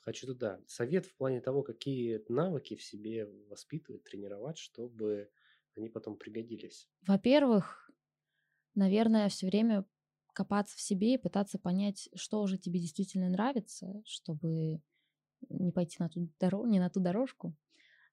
хочу 0.00 0.26
туда. 0.26 0.60
Совет 0.66 1.06
в 1.06 1.14
плане 1.16 1.40
того, 1.40 1.62
какие 1.62 2.24
навыки 2.28 2.74
в 2.76 2.82
себе 2.82 3.26
воспитывать, 3.48 4.04
тренировать, 4.04 4.58
чтобы 4.58 5.30
они 5.76 5.88
потом 5.88 6.16
пригодились. 6.16 6.88
Во-первых, 7.06 7.90
наверное, 8.74 9.28
все 9.28 9.46
время 9.46 9.86
копаться 10.34 10.76
в 10.76 10.80
себе 10.80 11.14
и 11.14 11.18
пытаться 11.18 11.58
понять, 11.58 12.08
что 12.14 12.42
уже 12.42 12.58
тебе 12.58 12.80
действительно 12.80 13.28
нравится, 13.28 14.02
чтобы 14.06 14.82
не 15.48 15.72
пойти 15.72 15.96
на 16.00 16.08
ту 16.08 16.30
дорогу, 16.40 16.66
не 16.68 16.80
на 16.80 16.90
ту 16.90 17.00
дорожку. 17.00 17.56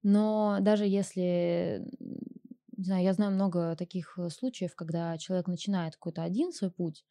Но 0.05 0.59
даже 0.61 0.85
если, 0.85 1.83
не 2.77 2.83
знаю, 2.83 3.03
я 3.03 3.11
знаю 3.13 3.31
много 3.31 3.75
таких 3.75 4.19
э, 4.19 4.29
случаев, 4.29 4.75
когда 4.75 5.17
человек 5.17 5.47
начинает 5.47 5.95
какой-то 5.95 6.21
один 6.21 6.51
свой 6.53 6.69
путь, 6.69 7.03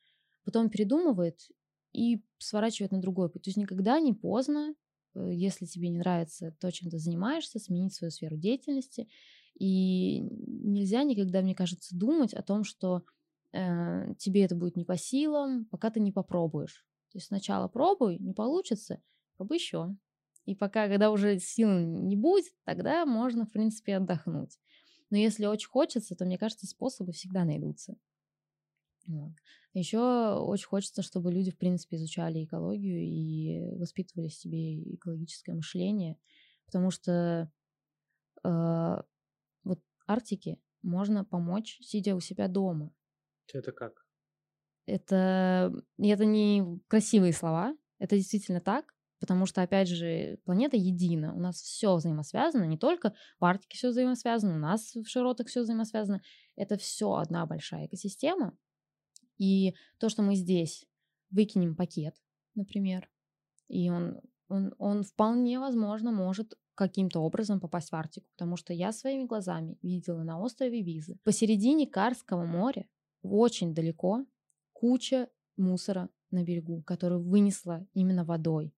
потом 0.45 0.71
передумывает 0.71 1.41
и 1.93 2.23
сворачивает 2.39 2.93
на 2.93 3.01
другой 3.01 3.31
путь. 3.31 3.43
То 3.43 3.49
есть 3.49 3.57
никогда 3.57 3.99
не 3.99 4.13
поздно, 4.13 4.77
э, 5.17 5.29
если 5.33 5.67
тебе 5.67 5.89
не 5.89 5.99
нравится 5.99 6.55
то, 6.61 6.71
чем 6.71 6.89
ты 6.89 6.99
занимаешься, 6.99 7.59
сменить 7.59 7.95
свою 7.95 8.13
сферу 8.13 8.37
деятельности. 8.37 9.09
И 9.59 10.21
нельзя 10.47 11.03
никогда, 11.03 11.43
мне 11.43 11.57
кажется, 11.57 11.99
думать 11.99 12.33
о 12.33 12.45
том, 12.45 12.63
что 12.63 13.03
э, 13.51 14.15
тебе 14.19 14.45
это 14.45 14.55
будет 14.55 14.77
не 14.77 14.85
по 14.85 14.97
силам, 14.97 15.65
пока 15.65 15.91
ты 15.91 15.99
не 15.99 16.13
попробуешь. 16.13 16.87
То 17.11 17.19
есть 17.19 17.27
сначала 17.27 17.67
пробуй, 17.67 18.19
не 18.19 18.35
получится, 18.35 19.03
пробуй 19.37 19.57
еще. 19.57 19.97
И 20.45 20.55
пока, 20.55 20.89
когда 20.89 21.11
уже 21.11 21.39
сил 21.39 21.71
не 21.71 22.17
будет, 22.17 22.53
тогда 22.65 23.07
можно, 23.07 23.47
в 23.47 23.51
принципе, 23.51 23.97
отдохнуть. 23.97 24.59
Но 25.11 25.17
если 25.17 25.47
очень 25.47 25.69
хочется, 25.69 26.15
то, 26.15 26.25
мне 26.25 26.39
кажется, 26.39 26.67
способы 26.67 27.13
всегда 27.13 27.45
найдутся. 27.45 27.97
Вот. 29.07 29.33
Еще 29.73 29.99
очень 29.99 30.67
хочется, 30.67 31.03
чтобы 31.03 31.33
люди, 31.33 31.51
в 31.51 31.59
принципе, 31.59 31.97
изучали 31.97 32.45
экологию 32.45 33.01
и 33.01 33.77
воспитывали 33.77 34.29
в 34.29 34.35
себе 34.35 34.95
экологическое 34.95 35.55
мышление, 35.55 36.19
потому 36.67 36.91
что 36.91 37.51
э, 38.45 38.97
вот 39.65 39.81
Арктике 40.07 40.59
можно 40.83 41.25
помочь, 41.25 41.79
сидя 41.81 42.15
у 42.15 42.21
себя 42.21 42.49
дома. 42.49 42.95
Это 43.53 43.73
как? 43.73 44.07
Это, 44.87 45.73
это 45.99 46.25
не 46.25 46.81
красивые 46.89 47.33
слова, 47.33 47.77
это 47.99 48.17
действительно 48.17 48.61
так 48.61 48.94
потому 49.25 49.47
что, 49.47 49.63
опять 49.63 49.89
же, 49.89 50.39
планета 50.45 50.77
едина, 50.77 51.35
у 51.35 51.41
нас 51.41 51.57
все 51.57 51.97
взаимосвязано, 51.97 52.65
не 52.65 52.77
только 52.77 53.15
в 53.41 53.45
Арктике 53.47 53.79
все 53.79 53.89
взаимосвязано, 53.89 54.55
у 54.55 54.59
нас 54.59 54.95
в 54.95 55.07
широтах 55.07 55.47
все 55.47 55.63
взаимосвязано, 55.63 56.21
это 56.57 56.77
все 56.77 57.11
одна 57.15 57.47
большая 57.47 57.87
экосистема, 57.87 58.55
и 59.39 59.75
то, 59.99 60.11
что 60.11 60.23
мы 60.23 60.35
здесь 60.35 60.85
выкинем 61.31 61.75
пакет, 61.75 62.15
например, 62.55 63.09
и 63.69 63.89
он, 63.89 64.21
он, 64.49 64.75
он 64.77 65.05
вполне 65.05 65.59
возможно 65.59 66.13
может 66.13 66.59
каким-то 66.75 67.21
образом 67.21 67.61
попасть 67.61 67.93
в 67.93 67.95
Арктику, 67.95 68.29
потому 68.37 68.59
что 68.59 68.75
я 68.75 68.93
своими 68.93 69.25
глазами 69.25 69.79
видела 69.81 70.23
на 70.23 70.39
острове 70.39 70.83
Визы. 70.83 71.19
Посередине 71.25 71.87
Карского 71.87 72.45
моря, 72.45 72.87
очень 73.23 73.75
далеко, 73.75 74.27
куча 74.75 75.31
мусора 75.57 76.11
на 76.31 76.45
берегу, 76.45 76.83
который 76.83 77.19
вынесла 77.23 77.87
именно 77.95 78.23
водой. 78.23 78.75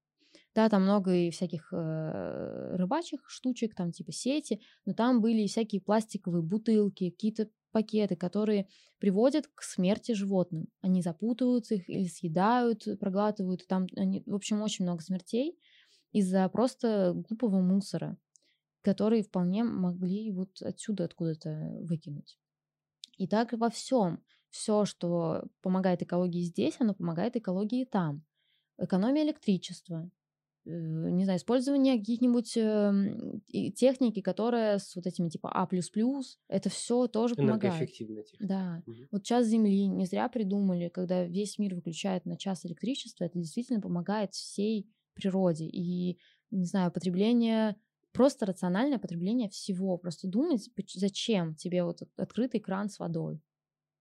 Да, 0.56 0.70
там 0.70 0.84
много 0.84 1.14
и 1.14 1.30
всяких 1.30 1.68
э, 1.70 2.76
рыбачьих 2.76 3.20
штучек, 3.28 3.74
там 3.74 3.92
типа 3.92 4.10
сети, 4.10 4.62
но 4.86 4.94
там 4.94 5.20
были 5.20 5.42
и 5.42 5.48
всякие 5.48 5.82
пластиковые 5.82 6.42
бутылки, 6.42 7.10
какие-то 7.10 7.50
пакеты, 7.72 8.16
которые 8.16 8.66
приводят 8.98 9.48
к 9.54 9.60
смерти 9.60 10.12
животным. 10.12 10.68
Они 10.80 11.02
запутываются 11.02 11.74
их 11.74 11.86
или 11.90 12.06
съедают, 12.06 12.86
проглатывают. 12.98 13.66
Там, 13.66 13.86
они, 13.96 14.22
в 14.24 14.34
общем, 14.34 14.62
очень 14.62 14.86
много 14.86 15.02
смертей 15.02 15.58
из-за 16.12 16.48
просто 16.48 17.12
глупого 17.14 17.60
мусора, 17.60 18.16
который 18.80 19.22
вполне 19.22 19.62
могли 19.62 20.32
вот 20.32 20.62
отсюда 20.62 21.04
откуда-то 21.04 21.76
выкинуть. 21.82 22.38
И 23.18 23.28
так 23.28 23.52
во 23.52 23.68
всем. 23.68 24.24
Все, 24.48 24.86
что 24.86 25.44
помогает 25.60 26.00
экологии 26.00 26.44
здесь, 26.44 26.76
оно 26.78 26.94
помогает 26.94 27.36
экологии 27.36 27.84
там. 27.84 28.24
Экономия 28.78 29.22
электричества, 29.22 30.10
не 30.66 31.24
знаю, 31.24 31.38
использование 31.38 31.98
каких-нибудь 31.98 32.56
э, 32.56 33.70
техники, 33.74 34.20
которая 34.20 34.78
с 34.78 34.96
вот 34.96 35.06
этими 35.06 35.28
типа 35.28 35.50
А++, 35.52 35.68
это 36.48 36.68
все 36.70 37.06
тоже 37.06 37.36
помогает. 37.36 37.74
Энергоэффективная 37.74 38.22
техника. 38.24 38.46
Да. 38.46 38.82
Угу. 38.86 38.96
Вот 39.12 39.24
час 39.24 39.46
Земли 39.46 39.86
не 39.86 40.06
зря 40.06 40.28
придумали, 40.28 40.88
когда 40.88 41.24
весь 41.24 41.58
мир 41.58 41.74
выключает 41.76 42.26
на 42.26 42.36
час 42.36 42.66
электричество, 42.66 43.24
это 43.24 43.38
действительно 43.38 43.80
помогает 43.80 44.34
всей 44.34 44.90
природе. 45.14 45.66
И, 45.66 46.18
не 46.50 46.66
знаю, 46.66 46.90
потребление 46.90 47.76
просто 48.12 48.46
рациональное 48.46 48.98
потребление 48.98 49.48
всего. 49.48 49.96
Просто 49.98 50.26
думать, 50.26 50.68
зачем 50.94 51.54
тебе 51.54 51.84
вот 51.84 52.02
открытый 52.16 52.60
кран 52.60 52.88
с 52.88 52.98
водой 52.98 53.40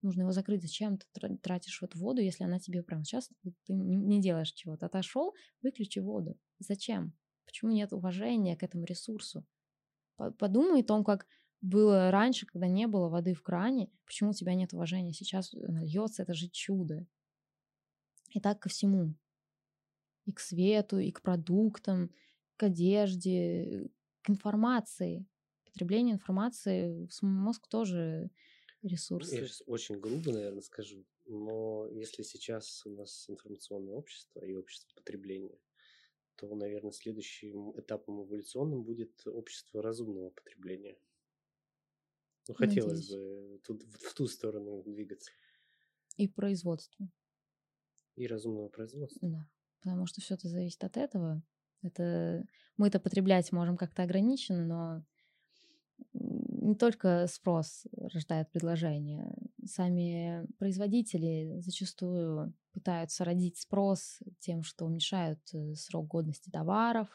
нужно 0.05 0.21
его 0.21 0.31
закрыть. 0.31 0.61
Зачем 0.61 0.97
ты 0.97 1.37
тратишь 1.41 1.81
вот 1.81 1.95
воду, 1.95 2.21
если 2.21 2.43
она 2.43 2.59
тебе 2.59 2.83
прямо 2.83 3.03
сейчас 3.03 3.29
ты 3.65 3.73
не 3.73 4.21
делаешь 4.21 4.51
чего-то? 4.51 4.85
Отошел, 4.85 5.33
выключи 5.61 5.99
воду. 5.99 6.37
Зачем? 6.59 7.13
Почему 7.45 7.71
нет 7.71 7.91
уважения 7.91 8.55
к 8.55 8.63
этому 8.63 8.85
ресурсу? 8.85 9.45
Подумай 10.15 10.81
о 10.81 10.85
том, 10.85 11.03
как 11.03 11.27
было 11.61 12.11
раньше, 12.11 12.45
когда 12.45 12.67
не 12.67 12.87
было 12.87 13.09
воды 13.09 13.33
в 13.33 13.41
кране, 13.41 13.89
почему 14.05 14.29
у 14.29 14.33
тебя 14.33 14.53
нет 14.53 14.73
уважения. 14.73 15.13
Сейчас 15.13 15.53
она 15.53 15.83
льется, 15.83 16.23
это 16.23 16.33
же 16.33 16.47
чудо. 16.49 17.05
И 18.31 18.39
так 18.39 18.59
ко 18.59 18.69
всему. 18.69 19.15
И 20.25 20.31
к 20.31 20.39
свету, 20.39 20.99
и 20.99 21.11
к 21.11 21.21
продуктам, 21.21 22.11
к 22.57 22.63
одежде, 22.63 23.89
к 24.21 24.29
информации. 24.29 25.25
потребление 25.65 26.15
информации, 26.15 27.09
мозг 27.21 27.67
тоже 27.67 28.29
ресурс. 28.87 29.31
Я 29.31 29.39
сейчас 29.39 29.63
очень 29.65 29.99
грубо, 29.99 30.31
наверное, 30.31 30.61
скажу, 30.61 31.05
но 31.25 31.87
если 31.91 32.23
сейчас 32.23 32.85
у 32.85 32.91
нас 32.91 33.29
информационное 33.29 33.95
общество 33.95 34.43
и 34.43 34.53
общество 34.53 34.93
потребления, 34.95 35.59
то, 36.35 36.53
наверное, 36.53 36.91
следующим 36.91 37.77
этапом 37.79 38.23
эволюционным 38.23 38.83
будет 38.83 39.25
общество 39.25 39.81
разумного 39.81 40.29
потребления. 40.31 40.97
Ну, 42.47 42.53
хотелось 42.53 43.09
Надеюсь. 43.09 43.09
бы 43.09 43.59
тут, 43.63 43.83
в 43.83 44.13
ту 44.13 44.27
сторону 44.27 44.83
двигаться. 44.83 45.31
И 46.17 46.27
производство. 46.27 47.09
И 48.15 48.27
разумного 48.27 48.69
производства. 48.69 49.27
Да, 49.27 49.49
потому 49.81 50.05
что 50.05 50.21
все 50.21 50.35
это 50.35 50.47
зависит 50.47 50.83
от 50.83 50.97
этого. 50.97 51.43
Это 51.81 52.47
мы 52.77 52.87
это 52.87 52.99
потреблять 52.99 53.51
можем 53.51 53.77
как-то 53.77 54.03
ограниченно, 54.03 54.65
но 54.65 55.05
не 56.65 56.75
только 56.75 57.27
спрос 57.27 57.85
рождает 57.95 58.51
предложение. 58.51 59.31
Сами 59.65 60.45
производители 60.57 61.59
зачастую 61.59 62.53
пытаются 62.73 63.23
родить 63.23 63.57
спрос 63.57 64.19
тем, 64.39 64.63
что 64.63 64.85
уменьшают 64.85 65.39
э, 65.53 65.75
срок 65.75 66.07
годности 66.07 66.49
товаров, 66.49 67.07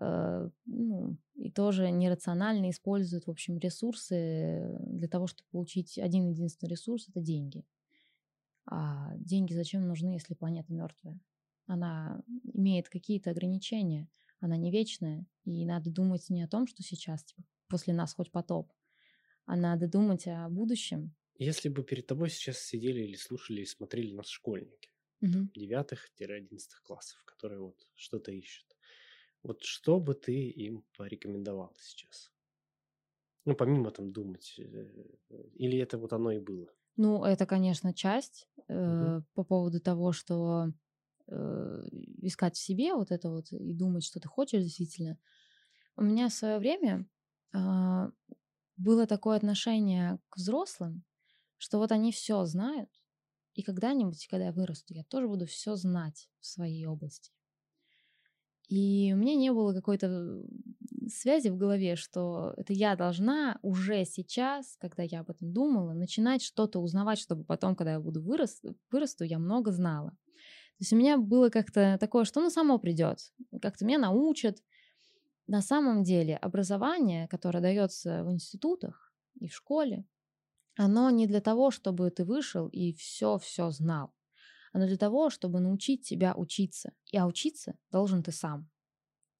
э, 0.00 0.50
ну, 0.66 1.16
и 1.34 1.50
тоже 1.50 1.90
нерационально 1.90 2.70
используют, 2.70 3.26
в 3.26 3.30
общем, 3.30 3.58
ресурсы 3.58 4.76
для 4.80 5.08
того, 5.08 5.26
чтобы 5.26 5.48
получить 5.50 5.98
один 5.98 6.28
единственный 6.28 6.70
ресурс– 6.70 7.08
это 7.08 7.20
деньги. 7.20 7.64
А 8.66 9.14
деньги 9.16 9.52
зачем 9.52 9.86
нужны, 9.86 10.14
если 10.14 10.34
планета 10.34 10.72
мертвая? 10.72 11.20
Она 11.66 12.22
имеет 12.54 12.88
какие-то 12.88 13.30
ограничения, 13.30 14.08
она 14.40 14.56
не 14.56 14.70
вечная, 14.70 15.26
и 15.44 15.64
надо 15.66 15.90
думать 15.90 16.28
не 16.30 16.42
о 16.42 16.48
том, 16.48 16.66
что 16.66 16.82
сейчас 16.82 17.24
типа, 17.24 17.42
после 17.68 17.94
нас 17.94 18.14
хоть 18.14 18.30
потоп, 18.32 18.72
а 19.46 19.56
надо 19.56 19.88
думать 19.88 20.26
о 20.26 20.48
будущем. 20.48 21.14
Если 21.38 21.68
бы 21.68 21.84
перед 21.84 22.06
тобой 22.06 22.30
сейчас 22.30 22.58
сидели 22.58 23.00
или 23.00 23.14
слушали, 23.16 23.58
или 23.58 23.64
смотрели 23.64 24.12
нас 24.12 24.28
школьники, 24.28 24.90
девятых-одиннадцатых 25.20 26.82
классов, 26.82 27.22
которые 27.24 27.60
вот 27.60 27.86
что-то 27.94 28.32
ищут, 28.32 28.76
вот 29.42 29.62
что 29.62 30.00
бы 30.00 30.14
ты 30.14 30.48
им 30.50 30.84
порекомендовал 30.96 31.76
сейчас? 31.80 32.32
Ну, 33.44 33.54
помимо 33.56 33.90
там 33.90 34.12
думать, 34.12 34.54
э, 34.58 35.06
или 35.54 35.78
это 35.78 35.96
вот 35.98 36.12
оно 36.12 36.32
и 36.32 36.38
было? 36.38 36.68
Ну, 36.96 37.24
это, 37.24 37.46
конечно, 37.46 37.94
часть 37.94 38.48
э, 38.68 39.18
угу. 39.18 39.24
по 39.34 39.44
поводу 39.44 39.80
того, 39.80 40.12
что 40.12 40.72
э, 41.28 41.82
искать 42.22 42.56
в 42.56 42.60
себе 42.60 42.94
вот 42.94 43.10
это 43.12 43.30
вот 43.30 43.52
и 43.52 43.72
думать, 43.72 44.04
что 44.04 44.20
ты 44.20 44.28
хочешь 44.28 44.62
действительно. 44.62 45.18
У 45.96 46.02
меня 46.02 46.28
в 46.28 46.34
свое 46.34 46.58
время 46.58 47.06
было 47.52 49.06
такое 49.06 49.36
отношение 49.36 50.18
к 50.28 50.36
взрослым, 50.36 51.04
что 51.56 51.78
вот 51.78 51.92
они 51.92 52.12
все 52.12 52.44
знают, 52.44 52.90
и 53.54 53.62
когда-нибудь, 53.62 54.26
когда 54.28 54.46
я 54.46 54.52
вырасту, 54.52 54.94
я 54.94 55.02
тоже 55.04 55.26
буду 55.26 55.46
все 55.46 55.74
знать 55.74 56.28
в 56.38 56.46
своей 56.46 56.86
области. 56.86 57.32
И 58.68 59.12
у 59.14 59.16
меня 59.16 59.34
не 59.34 59.50
было 59.50 59.72
какой-то 59.72 60.42
связи 61.08 61.48
в 61.48 61.56
голове, 61.56 61.96
что 61.96 62.52
это 62.58 62.74
я 62.74 62.94
должна 62.96 63.58
уже 63.62 64.04
сейчас, 64.04 64.76
когда 64.76 65.02
я 65.02 65.20
об 65.20 65.30
этом 65.30 65.52
думала, 65.52 65.94
начинать 65.94 66.42
что-то 66.42 66.80
узнавать, 66.80 67.18
чтобы 67.18 67.44
потом, 67.44 67.74
когда 67.74 67.92
я 67.92 68.00
буду 68.00 68.22
вырос, 68.22 68.62
вырасту, 68.90 69.24
я 69.24 69.38
много 69.38 69.72
знала. 69.72 70.10
То 70.10 70.82
есть 70.82 70.92
у 70.92 70.96
меня 70.96 71.16
было 71.16 71.48
как-то 71.48 71.96
такое, 71.98 72.24
что 72.24 72.40
оно 72.40 72.50
само 72.50 72.78
придет, 72.78 73.18
как-то 73.60 73.84
меня 73.84 73.98
научат. 73.98 74.58
На 75.48 75.62
самом 75.62 76.02
деле 76.04 76.36
образование, 76.36 77.26
которое 77.26 77.60
дается 77.60 78.22
в 78.22 78.30
институтах 78.30 79.14
и 79.40 79.48
в 79.48 79.54
школе, 79.54 80.04
оно 80.76 81.08
не 81.08 81.26
для 81.26 81.40
того, 81.40 81.70
чтобы 81.70 82.10
ты 82.10 82.24
вышел 82.24 82.68
и 82.68 82.92
все-все 82.92 83.70
знал. 83.70 84.12
Оно 84.74 84.86
для 84.86 84.98
того, 84.98 85.30
чтобы 85.30 85.60
научить 85.60 86.06
тебя 86.06 86.34
учиться. 86.36 86.92
И 87.10 87.16
а 87.16 87.26
учиться 87.26 87.78
должен 87.90 88.22
ты 88.22 88.30
сам. 88.30 88.68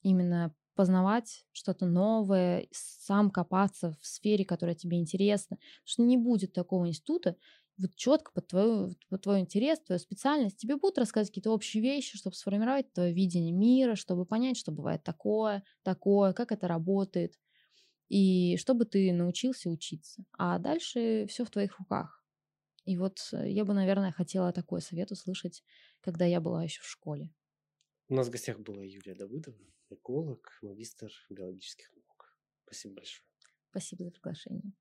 Именно 0.00 0.54
познавать 0.74 1.44
что-то 1.52 1.84
новое, 1.84 2.68
сам 2.72 3.30
копаться 3.30 3.94
в 4.00 4.06
сфере, 4.06 4.46
которая 4.46 4.74
тебе 4.74 4.98
интересна. 4.98 5.56
Потому 5.56 5.84
что 5.84 6.02
не 6.02 6.16
будет 6.16 6.54
такого 6.54 6.88
института, 6.88 7.36
вот 7.78 7.94
четко 7.96 8.32
под, 8.32 8.48
твою, 8.48 8.94
под 9.08 9.22
твой 9.22 9.40
интерес, 9.40 9.80
твою 9.80 9.98
специальность, 9.98 10.58
тебе 10.58 10.76
будут 10.76 10.98
рассказывать 10.98 11.30
какие-то 11.30 11.52
общие 11.52 11.82
вещи, 11.82 12.16
чтобы 12.16 12.36
сформировать 12.36 12.92
твое 12.92 13.12
видение 13.12 13.52
мира, 13.52 13.94
чтобы 13.94 14.26
понять, 14.26 14.56
что 14.56 14.72
бывает 14.72 15.02
такое, 15.04 15.64
такое, 15.82 16.32
как 16.32 16.52
это 16.52 16.68
работает, 16.68 17.38
и 18.08 18.56
чтобы 18.56 18.84
ты 18.84 19.12
научился 19.12 19.70
учиться. 19.70 20.24
А 20.32 20.58
дальше 20.58 21.26
все 21.28 21.44
в 21.44 21.50
твоих 21.50 21.78
руках. 21.78 22.24
И 22.84 22.96
вот 22.96 23.18
э, 23.32 23.50
я 23.50 23.64
бы, 23.64 23.74
наверное, 23.74 24.12
хотела 24.12 24.52
такой 24.52 24.80
совет 24.80 25.10
услышать, 25.12 25.62
когда 26.00 26.24
я 26.24 26.40
была 26.40 26.64
еще 26.64 26.80
в 26.80 26.86
школе. 26.86 27.30
У 28.08 28.14
нас 28.14 28.28
в 28.28 28.30
гостях 28.30 28.58
была 28.60 28.82
Юлия 28.82 29.14
Давыдова, 29.14 29.58
эколог, 29.90 30.58
магистр 30.62 31.12
биологических 31.28 31.92
наук. 31.94 32.34
Спасибо 32.64 32.94
большое. 32.94 33.28
Спасибо 33.70 34.04
за 34.04 34.10
приглашение. 34.10 34.72